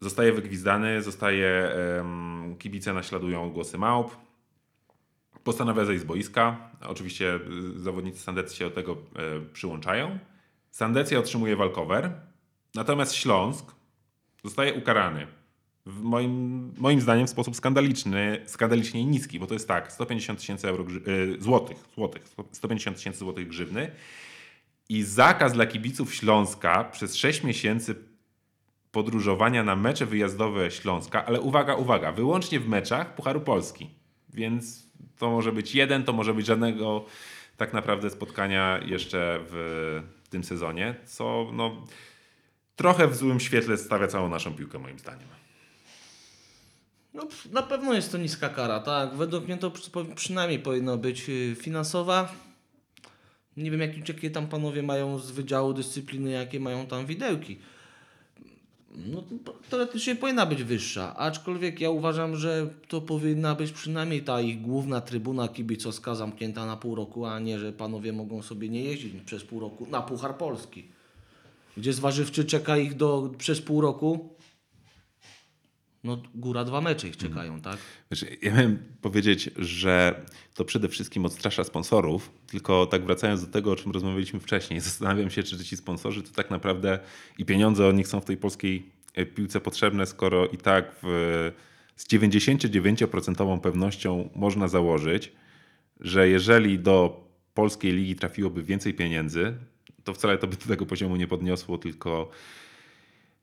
[0.00, 1.72] Zostaje wygwizdany, zostaje,
[2.58, 4.16] kibice naśladują głosy małp.
[5.44, 6.70] Postanawia zejść z boiska.
[6.80, 7.34] Oczywiście
[7.76, 8.96] y, zawodnicy Sandecji się do tego e,
[9.52, 10.18] przyłączają.
[10.70, 12.12] Sandecja otrzymuje walkover.
[12.74, 13.74] Natomiast Śląsk
[14.44, 15.26] zostaje ukarany.
[15.86, 20.68] W moim, moim zdaniem w sposób skandaliczny, skandalicznie niski, bo to jest tak, 150 tysięcy
[20.68, 23.90] euro y, złotych, złotych, 150 tysięcy złotych grzywny
[24.88, 27.94] i zakaz dla kibiców Śląska przez 6 miesięcy
[28.92, 33.90] podróżowania na mecze wyjazdowe Śląska, ale uwaga, uwaga, wyłącznie w meczach Pucharu Polski.
[34.28, 34.86] Więc
[35.18, 37.04] to może być jeden, to może być żadnego
[37.56, 41.84] tak naprawdę spotkania jeszcze w tym sezonie, co no,
[42.76, 45.28] trochę w złym świetle stawia całą naszą piłkę moim zdaniem.
[47.14, 49.14] No, na pewno jest to niska kara, tak.
[49.14, 52.32] Według mnie to przy, przynajmniej powinno być y, finansowa.
[53.56, 57.58] Nie wiem, jakie, jakie tam panowie mają z Wydziału Dyscypliny, jakie mają tam widełki.
[58.96, 59.24] No,
[59.70, 65.00] teoretycznie powinna być wyższa, aczkolwiek ja uważam, że to powinna być przynajmniej ta ich główna
[65.00, 69.44] trybuna kibicowska zamknięta na pół roku, a nie, że panowie mogą sobie nie jeździć przez
[69.44, 70.84] pół roku na Puchar Polski.
[71.76, 74.28] Gdzie zważywczy czeka ich do, przez pół roku,
[76.06, 77.76] no góra dwa mecze ich czekają, tak?
[78.10, 83.72] Wiesz, ja miałem powiedzieć, że to przede wszystkim odstrasza sponsorów, tylko tak wracając do tego,
[83.72, 86.98] o czym rozmawialiśmy wcześniej, zastanawiam się, czy ci sponsorzy to tak naprawdę
[87.38, 91.52] i pieniądze od nich są w tej polskiej e, piłce potrzebne, skoro i tak w,
[91.96, 95.32] z 99% pewnością można założyć,
[96.00, 99.54] że jeżeli do polskiej ligi trafiłoby więcej pieniędzy,
[100.04, 102.30] to wcale to by do tego poziomu nie podniosło, tylko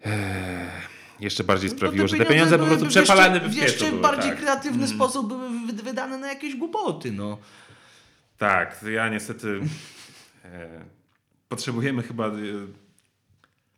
[0.06, 0.72] e,
[1.20, 4.40] jeszcze bardziej sprawiło, że te pieniądze po prostu przepalane by w jeszcze były, bardziej tak.
[4.40, 7.38] kreatywny sposób były wy- wydane na jakieś głupoty, no.
[8.38, 9.62] Tak, to ja niestety
[10.46, 10.86] e,
[11.50, 12.32] potrzebujemy chyba e,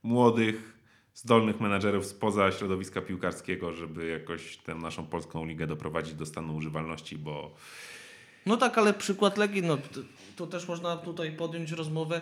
[0.03, 0.73] młodych,
[1.13, 7.17] zdolnych menadżerów spoza środowiska piłkarskiego, żeby jakoś tę naszą polską ligę doprowadzić do stanu używalności,
[7.17, 7.55] bo
[8.45, 9.99] No tak, ale przykład Legii, no to,
[10.36, 12.21] to też można tutaj podjąć rozmowę.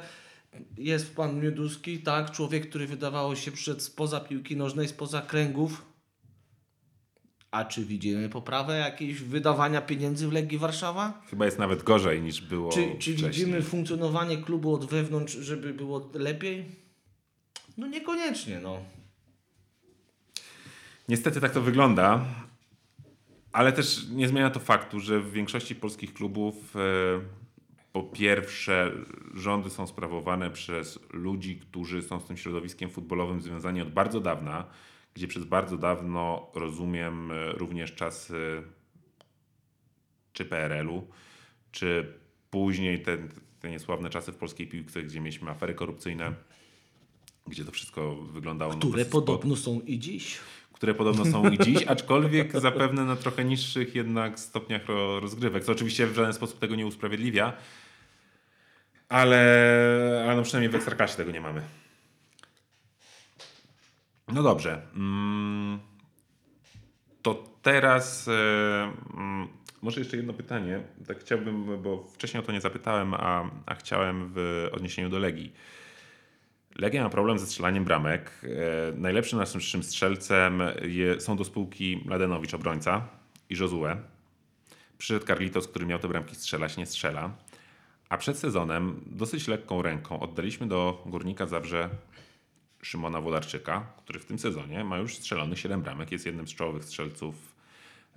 [0.78, 5.86] Jest pan Mioduski, tak, człowiek, który wydawało się przyszedł spoza piłki nożnej, spoza kręgów.
[7.52, 11.22] A czy widzimy poprawę jakiejś wydawania pieniędzy w Legii Warszawa?
[11.30, 16.12] chyba jest nawet gorzej niż było Czy, czy widzimy funkcjonowanie klubu od wewnątrz, żeby było
[16.14, 16.66] lepiej?
[17.78, 18.78] No niekoniecznie, no.
[21.10, 22.26] Niestety tak to wygląda,
[23.52, 26.80] ale też nie zmienia to faktu, że w większości polskich klubów e,
[27.94, 28.92] po pierwsze
[29.34, 34.66] rządy są sprawowane przez ludzi, którzy są z tym środowiskiem futbolowym związani od bardzo dawna,
[35.14, 38.64] gdzie przez bardzo dawno rozumiem e, również czasy
[40.34, 41.08] czy PRL-u,
[41.72, 42.14] czy
[42.50, 43.18] później te,
[43.60, 46.34] te niesławne czasy w polskiej piłce, gdzie mieliśmy afery korupcyjne,
[47.48, 50.38] gdzie to wszystko wyglądało Które podobno są i dziś.
[50.74, 55.72] które podobno są i dziś, aczkolwiek zapewne na trochę niższych jednak stopniach ro- rozgrywek, co
[55.72, 57.54] oczywiście w żaden sposób tego nie usprawiedliwia,
[59.14, 61.62] ale, ale no przynajmniej w Ekstraklasie tego nie mamy.
[64.28, 64.82] No dobrze.
[64.96, 65.80] Mm,
[67.22, 68.32] To teraz e,
[69.14, 69.48] mm,
[69.82, 70.82] może jeszcze jedno pytanie.
[71.08, 75.54] Tak chciałbym, bo wcześniej o to nie zapytałem, a, a chciałem w odniesieniu do Legii.
[76.76, 78.32] Legia ma problem ze strzelaniem bramek.
[78.44, 80.62] E, najlepszym naszym strzelcem
[81.20, 83.08] są do spółki Mladenowicz, obrońca
[83.50, 83.98] i Josue.
[84.98, 87.32] Przyszedł Carlitos, który miał te bramki strzelać, nie strzela.
[88.14, 91.90] A przed sezonem dosyć lekką ręką oddaliśmy do Górnika Zabrze
[92.82, 96.84] Szymona Wodarczyka, który w tym sezonie ma już strzelonych 7 bramek, jest jednym z czołowych
[96.84, 97.56] strzelców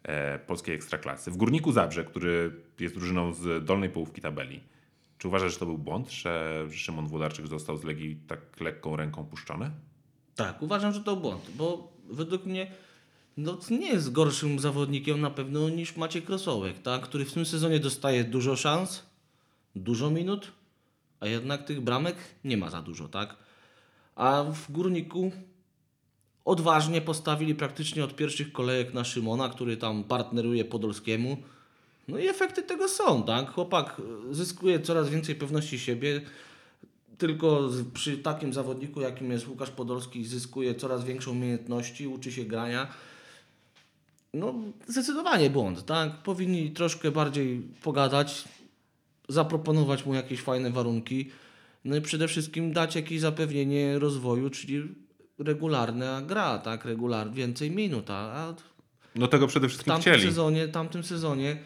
[0.02, 1.30] e, polskiej ekstraklasy.
[1.30, 4.60] W Górniku Zabrze, który jest drużyną z dolnej połówki tabeli.
[5.18, 9.24] Czy uważasz, że to był błąd, że Szymon Włodarczyk został z Legii tak lekką ręką
[9.24, 9.70] puszczony?
[10.34, 12.72] Tak, uważam, że to błąd, bo według mnie
[13.36, 17.02] no, nie jest gorszym zawodnikiem na pewno niż Maciek Rosołek, tak?
[17.02, 19.05] który w tym sezonie dostaje dużo szans,
[19.76, 20.52] dużo minut,
[21.20, 23.36] a jednak tych bramek nie ma za dużo, tak?
[24.14, 25.32] A w Górniku
[26.44, 31.36] odważnie postawili praktycznie od pierwszych kolejek na Szymona, który tam partneruje Podolskiemu.
[32.08, 33.50] No i efekty tego są, tak?
[33.50, 36.20] Chłopak y, zyskuje coraz więcej pewności siebie,
[37.18, 42.88] tylko przy takim zawodniku, jakim jest Łukasz Podolski, zyskuje coraz większą umiejętności, uczy się grania.
[44.34, 44.54] No,
[44.86, 46.22] zdecydowanie błąd, tak?
[46.22, 48.44] Powinni troszkę bardziej pogadać,
[49.28, 51.30] zaproponować mu jakieś fajne warunki,
[51.84, 54.82] no i przede wszystkim dać jakieś zapewnienie rozwoju, czyli
[55.38, 56.84] regularna gra, tak?
[56.84, 58.54] Regular, więcej minut, a-
[59.14, 60.28] No tego przede w wszystkim tamtym chcieli.
[60.28, 61.56] sezonie, tamtym sezonie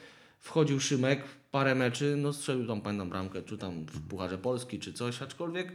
[0.41, 4.93] wchodził Szymek, parę meczy, no strzelił tam pamiętam bramkę, czy tam w Pucharze Polski, czy
[4.93, 5.73] coś, aczkolwiek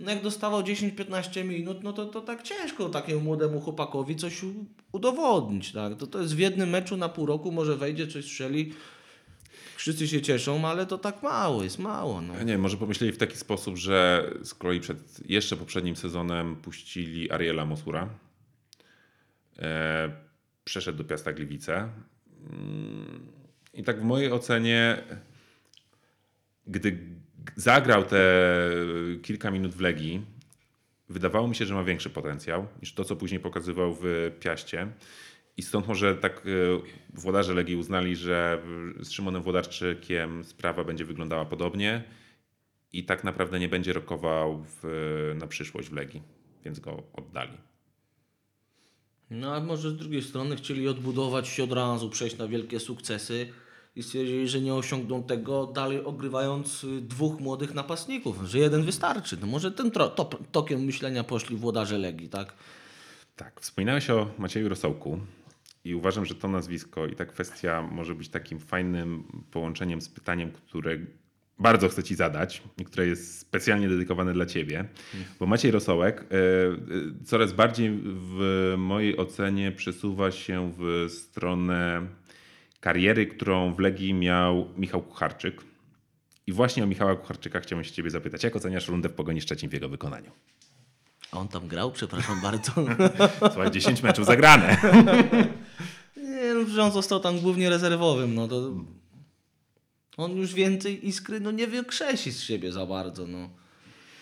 [0.00, 4.40] no jak dostawał 10-15 minut, no to, to tak ciężko takiemu młodemu chłopakowi coś
[4.92, 5.96] udowodnić, tak?
[5.96, 8.72] To, to jest w jednym meczu na pół roku, może wejdzie, coś strzeli,
[9.76, 12.42] wszyscy się cieszą, ale to tak mało, jest mało, no.
[12.42, 17.64] Nie, może pomyśleli w taki sposób, że z kolei przed jeszcze poprzednim sezonem puścili Ariela
[17.64, 18.08] Mosura.
[19.58, 20.12] E,
[20.64, 21.88] przeszedł do Piasta Gliwice.
[22.50, 23.26] Mm,
[23.74, 25.02] I tak w mojej ocenie,
[26.66, 26.98] gdy
[27.56, 28.20] zagrał te
[29.22, 30.26] kilka minut w Legii,
[31.08, 34.88] wydawało mi się, że ma większy potencjał niż to, co później pokazywał w Piaście.
[35.56, 38.62] I stąd może tak e, włodarze Legii uznali, że
[39.00, 42.04] z Szymonem Włodarczykiem sprawa będzie wyglądała podobnie
[42.92, 46.22] i tak naprawdę nie będzie rokował w, na przyszłość w Legii,
[46.64, 47.58] więc go oddali.
[49.30, 53.48] No a może z drugiej strony chcieli odbudować się od razu, przejść na wielkie sukcesy
[53.96, 59.36] i stwierdzili, że nie osiągną tego dalej ogrywając y, dwóch młodych napastników, że jeden wystarczy.
[59.40, 59.90] No może tym
[60.52, 62.54] tokiem myślenia poszli włodarze Legii, tak?
[63.36, 65.18] Tak, wspominałeś o Macieju Rosołku
[65.84, 70.52] i uważam, że to nazwisko i ta kwestia może być takim fajnym połączeniem z pytaniem,
[70.52, 70.98] które
[71.58, 74.84] bardzo chcę Ci zadać, i które jest specjalnie dedykowane dla Ciebie,
[75.40, 82.06] bo Maciej Rosołek e, e, coraz bardziej w mojej ocenie przesuwa się w stronę
[82.80, 85.62] kariery, którą w Legii miał Michał Kucharczyk.
[86.46, 88.44] I właśnie o Michała Kucharczyka chciałem się Ciebie zapytać.
[88.44, 90.30] Jak oceniasz rundę w Pogoni Szczecin w jego wykonaniu?
[91.32, 92.72] A on tam grał, przepraszam bardzo.
[93.52, 94.76] Słuchaj, 10 meczów zagrane.
[96.68, 98.70] Że on został tam głównie rezerwowym, no to
[100.16, 103.48] on już więcej iskry no nie wykrzesi z siebie za bardzo, no.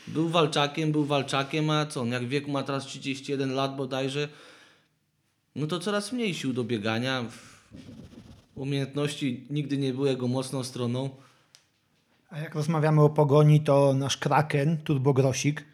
[0.06, 4.28] Był walczakiem, był walczakiem, a co, on jak wieku ma teraz 31 lat bodajże,
[5.56, 7.24] no to coraz mniej sił do biegania.
[8.54, 11.10] Umiejętności nigdy nie były jego mocną stroną.
[12.30, 15.64] A jak rozmawiamy o pogoni, to nasz Kraken, Turbo Grosik,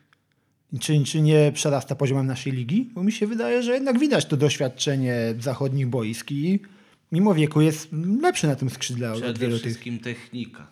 [0.80, 2.90] czy, czy nie przerasta poziomem naszej ligi?
[2.94, 6.60] Bo mi się wydaje, że jednak widać to doświadczenie zachodnich boisk i
[7.12, 7.88] mimo wieku jest
[8.22, 9.62] lepszy na tym skrzydle od Przede wielu tych.
[9.62, 10.66] wszystkim technika.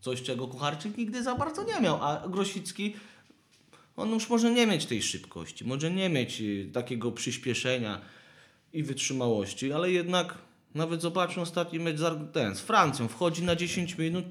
[0.00, 2.94] Coś, czego Kucharczyk nigdy za bardzo nie miał, a Grosicki,
[3.96, 8.00] on już może nie mieć tej szybkości, może nie mieć y, takiego przyspieszenia
[8.72, 10.34] i wytrzymałości, ale jednak
[10.74, 14.24] nawet zobaczmy ostatni mecz z, ten, z Francją, wchodzi na 10 minut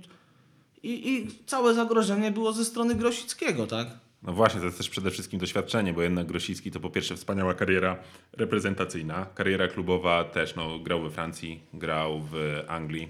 [0.83, 3.87] i, i całe zagrożenie było ze strony Grosickiego, tak?
[4.23, 7.53] No właśnie, to jest też przede wszystkim doświadczenie, bo jednak Grosicki to po pierwsze wspaniała
[7.53, 7.97] kariera
[8.33, 13.07] reprezentacyjna, kariera klubowa też, no, grał we Francji, grał w Anglii.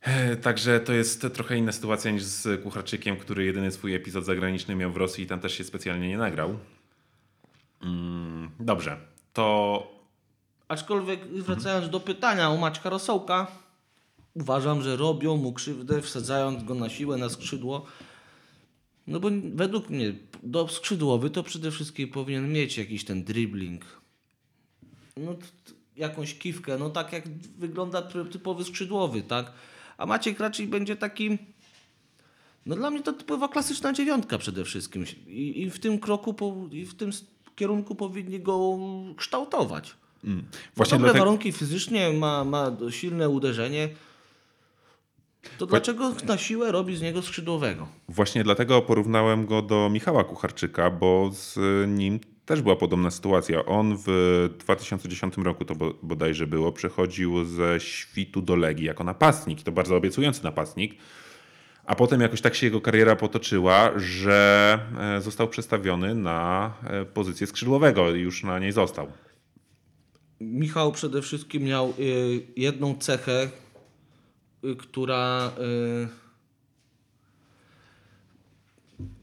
[0.00, 4.74] E, Także to jest trochę inna sytuacja niż z Kucharczykiem, który jedyny swój epizod zagraniczny
[4.74, 6.58] miał w Rosji i tam też się specjalnie nie nagrał.
[7.82, 8.96] Mm, dobrze,
[9.32, 10.02] to
[10.72, 13.46] Aczkolwiek wracając do pytania o Maćka Rosołka,
[14.34, 17.86] uważam, że robią mu krzywdę, wsadzając go na siłę na skrzydło.
[19.06, 23.84] No bo według mnie do skrzydłowy to przede wszystkim powinien mieć jakiś ten dribbling.
[25.16, 25.36] No
[25.96, 27.28] jakąś kiwkę, no tak jak
[27.58, 29.52] wygląda ty- typowy skrzydłowy, tak?
[29.98, 31.38] A Maciek raczej będzie takim
[32.66, 35.04] no dla mnie to typowa klasyczna dziewiątka przede wszystkim.
[35.26, 37.10] I, i w tym kroku, po, i w tym
[37.56, 38.78] kierunku powinni go
[39.16, 39.96] kształtować.
[40.76, 41.24] właśnie Dobre dlatego...
[41.24, 43.88] warunki fizycznie, ma, ma silne uderzenie.
[45.58, 47.88] To dlaczego na siłę robi z niego skrzydłowego?
[48.08, 51.58] Właśnie dlatego porównałem go do Michała Kucharczyka, bo z
[51.90, 53.64] nim też była podobna sytuacja.
[53.64, 59.62] On w 2010 roku to bo- bodajże było, przechodził ze świtu do Legii jako napastnik.
[59.62, 60.94] To bardzo obiecujący napastnik.
[61.84, 64.78] A potem jakoś tak się jego kariera potoczyła, że
[65.16, 69.06] e, został przestawiony na e, pozycję skrzydłowego i już na niej został.
[70.40, 73.48] Michał przede wszystkim miał y, jedną cechę,
[74.78, 76.08] która, y,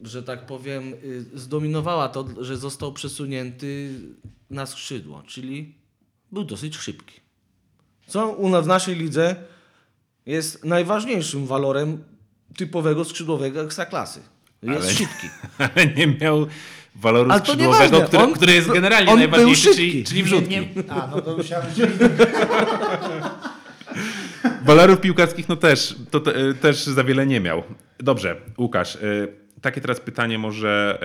[0.02, 3.94] że tak powiem, y, zdominowała to, że został przesunięty
[4.50, 5.74] na skrzydło, czyli
[6.32, 7.20] był dosyć szybki.
[8.06, 9.36] Co u nas w naszej lidze
[10.26, 12.04] jest najważniejszym walorem
[12.56, 14.20] typowego skrzydłowego ekstraklasy.
[14.62, 15.26] Jest Ale- szybki.
[15.74, 16.46] Ale nie miał
[16.94, 20.68] waloru Ale skrzydłowego, który, On- który jest generalnie najważniejszy, czyli, czyli wrzutki.
[20.88, 21.66] A, no to musiałem
[24.64, 27.62] Walorów piłkarskich no też, to te, też za wiele nie miał.
[27.98, 29.28] Dobrze, Łukasz, y,
[29.60, 31.00] takie teraz pytanie może,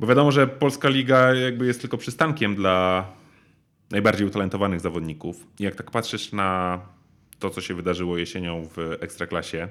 [0.00, 3.06] bo wiadomo, że Polska Liga jakby jest tylko przystankiem dla
[3.90, 5.46] najbardziej utalentowanych zawodników.
[5.58, 6.80] I jak tak patrzysz na
[7.38, 9.68] to, co się wydarzyło jesienią w Ekstraklasie,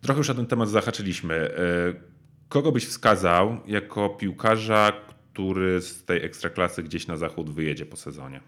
[0.00, 1.34] trochę już o ten temat zahaczyliśmy.
[1.34, 2.14] Y,
[2.48, 4.92] Kogo byś wskazał jako piłkarza,
[5.32, 8.40] który z tej Ekstraklasy gdzieś na zachód wyjedzie po sezonie?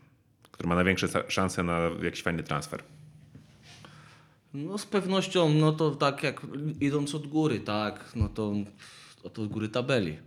[0.57, 2.83] Który ma największe szanse na jakiś fajny transfer?
[4.55, 6.47] No z pewnością, no to tak jak
[6.81, 8.55] idąc od góry, tak, no to
[9.25, 10.19] od od góry tabeli.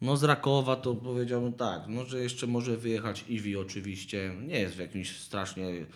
[0.00, 4.76] No z Rakowa to powiedziałbym tak, no że jeszcze może wyjechać Iwi oczywiście, nie jest
[4.76, 5.86] w jakimś strasznie...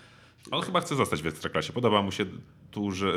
[0.50, 1.72] On chyba chce zostać w Ekstraklasie.
[1.72, 2.26] Podoba mu się
[2.70, 3.12] tu, że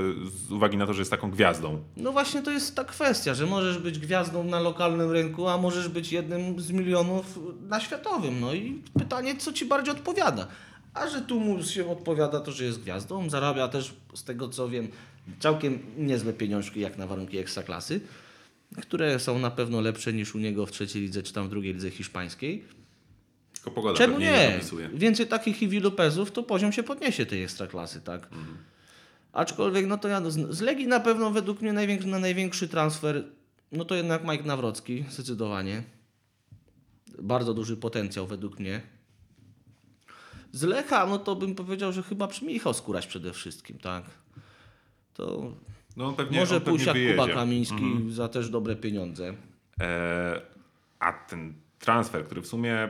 [0.47, 1.83] z uwagi na to, że jest taką gwiazdą.
[1.97, 5.87] No właśnie to jest ta kwestia, że możesz być gwiazdą na lokalnym rynku, a możesz
[5.87, 7.39] być jednym z milionów
[7.69, 8.39] na światowym.
[8.39, 10.47] No i pytanie, co ci bardziej odpowiada.
[10.93, 14.69] A że tu mu się odpowiada to, że jest gwiazdą, zarabia też, z tego co
[14.69, 14.87] wiem,
[15.39, 18.01] całkiem niezłe pieniążki jak na warunki ekstraklasy,
[18.81, 21.73] które są na pewno lepsze niż u niego w trzeciej lidze czy tam w drugiej
[21.73, 22.63] lidze hiszpańskiej.
[23.53, 24.51] Tylko pogoda Czemu nie?
[24.55, 24.89] dopisuje.
[24.93, 28.29] Więcej takich Iwi Lopezów, to poziom się podniesie tej ekstraklasy, tak?
[29.33, 33.23] Aczkolwiek, no to ja z, Legii na pewno według mnie największy, na największy transfer,
[33.71, 35.83] no to jednak Mike Nawrocki, zdecydowanie.
[37.19, 38.81] Bardzo duży potencjał według mnie.
[40.51, 44.03] Z Lecha, no to bym powiedział, że chyba przy Michał Skóraś przede wszystkim, tak?
[45.13, 45.51] To
[45.97, 46.97] No pewnie, może pójść jak.
[47.11, 49.33] Kuba Kamiński za też dobre pieniądze.
[49.81, 50.41] E,
[50.99, 52.89] a ten transfer, który w sumie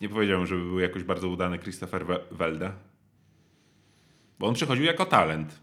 [0.00, 2.72] nie powiedziałbym, żeby był jakoś bardzo udany Christopher We- Welde.
[4.42, 5.60] Bo on przychodził jako talent.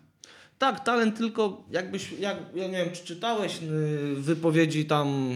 [0.60, 5.32] Tak, talent tylko jakbyś, jak, ja nie wiem, czy czytałeś y, wypowiedzi tam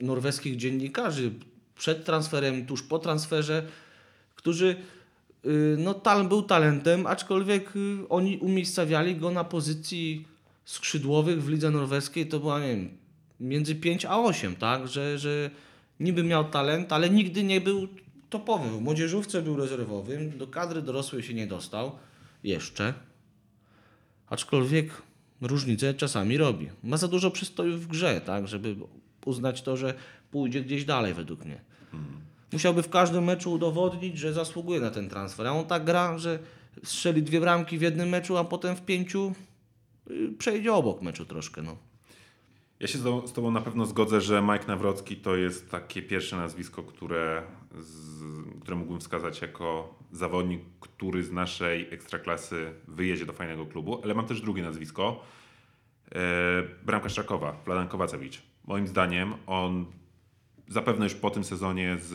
[0.00, 1.30] norweskich dziennikarzy
[1.76, 3.62] przed transferem tuż po transferze,
[4.34, 4.76] którzy,
[5.46, 10.24] y, no talent był talentem, aczkolwiek y, oni umiejscawiali go na pozycji
[10.64, 12.88] skrzydłowych w lidze norweskiej, to była, nie wiem,
[13.40, 15.50] między 5 a 8, tak, że, że
[16.00, 17.88] niby miał talent, ale nigdy nie był
[18.30, 18.78] topowym.
[18.78, 21.92] W młodzieżówce był rezerwowym, do kadry dorosłej się nie dostał,
[22.44, 22.94] jeszcze.
[24.26, 25.02] Aczkolwiek
[25.40, 26.68] różnicę czasami robi.
[26.82, 28.76] Ma za dużo przystoju w grze, tak, żeby
[29.24, 29.94] uznać to, że
[30.30, 31.60] pójdzie gdzieś dalej według mnie.
[32.52, 35.46] Musiałby w każdym meczu udowodnić, że zasługuje na ten transfer.
[35.46, 36.38] A on tak gra, że
[36.84, 39.32] strzeli dwie bramki w jednym meczu, a potem w pięciu
[40.10, 41.62] y, przejdzie obok meczu troszkę.
[41.62, 41.76] No.
[42.82, 46.82] Ja się z tobą- na pewno zgodzę, że Mike Nawrocki to jest takie pierwsze nazwisko,
[46.82, 47.42] które,
[47.78, 48.22] z,
[48.60, 54.26] które mógłbym wskazać jako zawodnik, który z naszej ekstraklasy wyjedzie do fajnego klubu, ale mam
[54.26, 55.24] też drugie nazwisko.
[56.14, 56.18] E,
[56.84, 58.42] bramkarz Rakowa, Vladan Kowacewicz.
[58.64, 59.86] Moim zdaniem on
[60.68, 62.14] zapewne już po tym sezonie z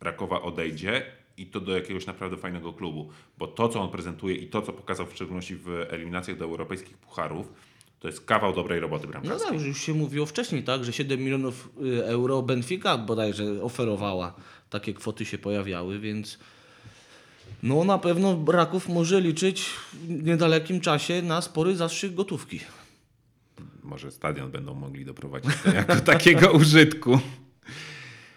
[0.00, 1.02] Rakowa odejdzie
[1.36, 3.08] i to do jakiegoś naprawdę fajnego klubu,
[3.38, 6.98] bo to, co on prezentuje i to, co pokazał w szczególności w eliminacjach do europejskich
[6.98, 7.52] pucharów,
[8.02, 9.58] to jest kawał dobrej roboty No bramkarskiej.
[9.58, 14.34] tak, już się mówiło wcześniej, tak, że 7 milionów y, euro Benfica bodajże oferowała.
[14.70, 16.38] Takie kwoty się pojawiały, więc
[17.62, 22.60] no na pewno Raków może liczyć w niedalekim czasie na spory zastrzyk gotówki.
[23.82, 27.20] Może stadion będą mogli doprowadzić do jako takiego użytku.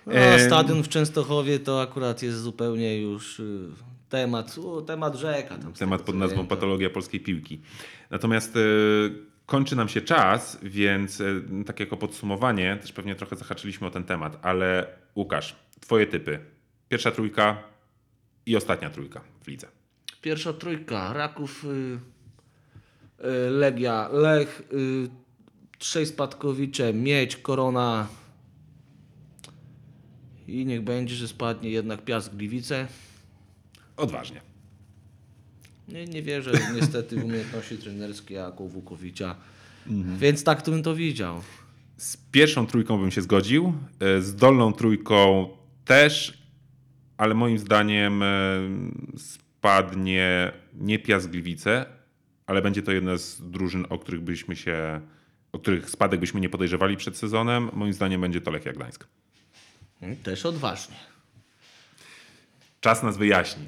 [0.05, 0.39] No, Em.
[0.47, 3.69] stadion w Częstochowie to akurat jest zupełnie już y,
[4.09, 4.55] temat,
[4.87, 5.57] temat rzeka.
[5.57, 7.61] Tam Temat pod nazwą to- patologia polskiej piłki.
[8.09, 8.59] Natomiast e,
[9.45, 11.25] kończy nam się czas, więc e,
[11.65, 16.39] tak jako podsumowanie, też pewnie trochę zahaczyliśmy o ten temat, ale Łukasz, twoje typy.
[16.89, 17.63] Pierwsza trójka
[18.45, 19.67] i ostatnia trójka w lidze.
[20.21, 25.09] Pierwsza trójka, Raków, y, y, Legia, Lech, y,
[25.77, 28.07] trzej spadkowicze, Miedź, Korona
[30.47, 32.87] i niech będzie, że spadnie jednak Piast Gliwice.
[33.97, 34.54] Odważnie.
[35.87, 39.35] Nie, nie wierzę niestety w umiejętności trenerskie jako Wukowicza,
[40.17, 41.41] więc tak to bym to widział.
[41.97, 45.49] Z pierwszą trójką bym się zgodził, e, z dolną trójką
[45.85, 46.37] też,
[47.17, 48.27] ale moim zdaniem e,
[49.17, 51.85] spadnie nie Piast Gliwice,
[52.47, 55.01] ale będzie to jedna z drużyn, o których byśmy się,
[55.51, 57.69] o których spadek byśmy nie podejrzewali przed sezonem.
[57.73, 59.07] Moim zdaniem będzie to Lechia Gdańsk.
[60.01, 60.95] Mm, Też odważnie.
[62.85, 63.63] Czas nas wyjaśni.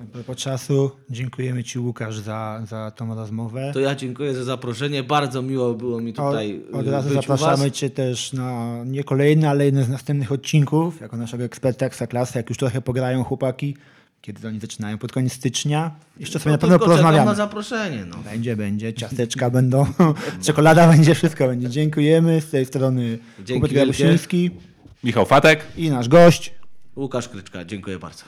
[0.00, 3.70] A propos czasu, dziękujemy Ci Łukasz za, za tą rozmowę.
[3.74, 5.02] To ja dziękuję za zaproszenie.
[5.02, 7.72] Bardzo miło było mi tutaj od, od y, razu być u zapraszamy was.
[7.78, 12.48] Cię też na nie kolejny, ale jeden z następnych odcinków, jako naszego eksperta Ekstraklasy, jak
[12.48, 13.76] już trochę pograją chłopaki,
[14.20, 15.90] kiedy oni zaczynają pod koniec stycznia.
[16.20, 17.24] Jeszcze sobie No, na pewno porozmawiamy.
[17.26, 18.04] na zaproszenie.
[18.04, 18.16] No.
[18.24, 19.86] Będzie, będzie, ciasteczka będą,
[20.46, 21.68] czekolada będzie, wszystko będzie.
[21.68, 22.40] Dziękujemy.
[22.40, 23.72] Z tej strony Dzięki Hubert.
[23.72, 24.50] Grabusiński
[25.04, 25.60] Michał Fatek.
[25.76, 26.54] i nasz gość.
[26.96, 28.24] Łukasz Kryczka, dziękuję bardzo.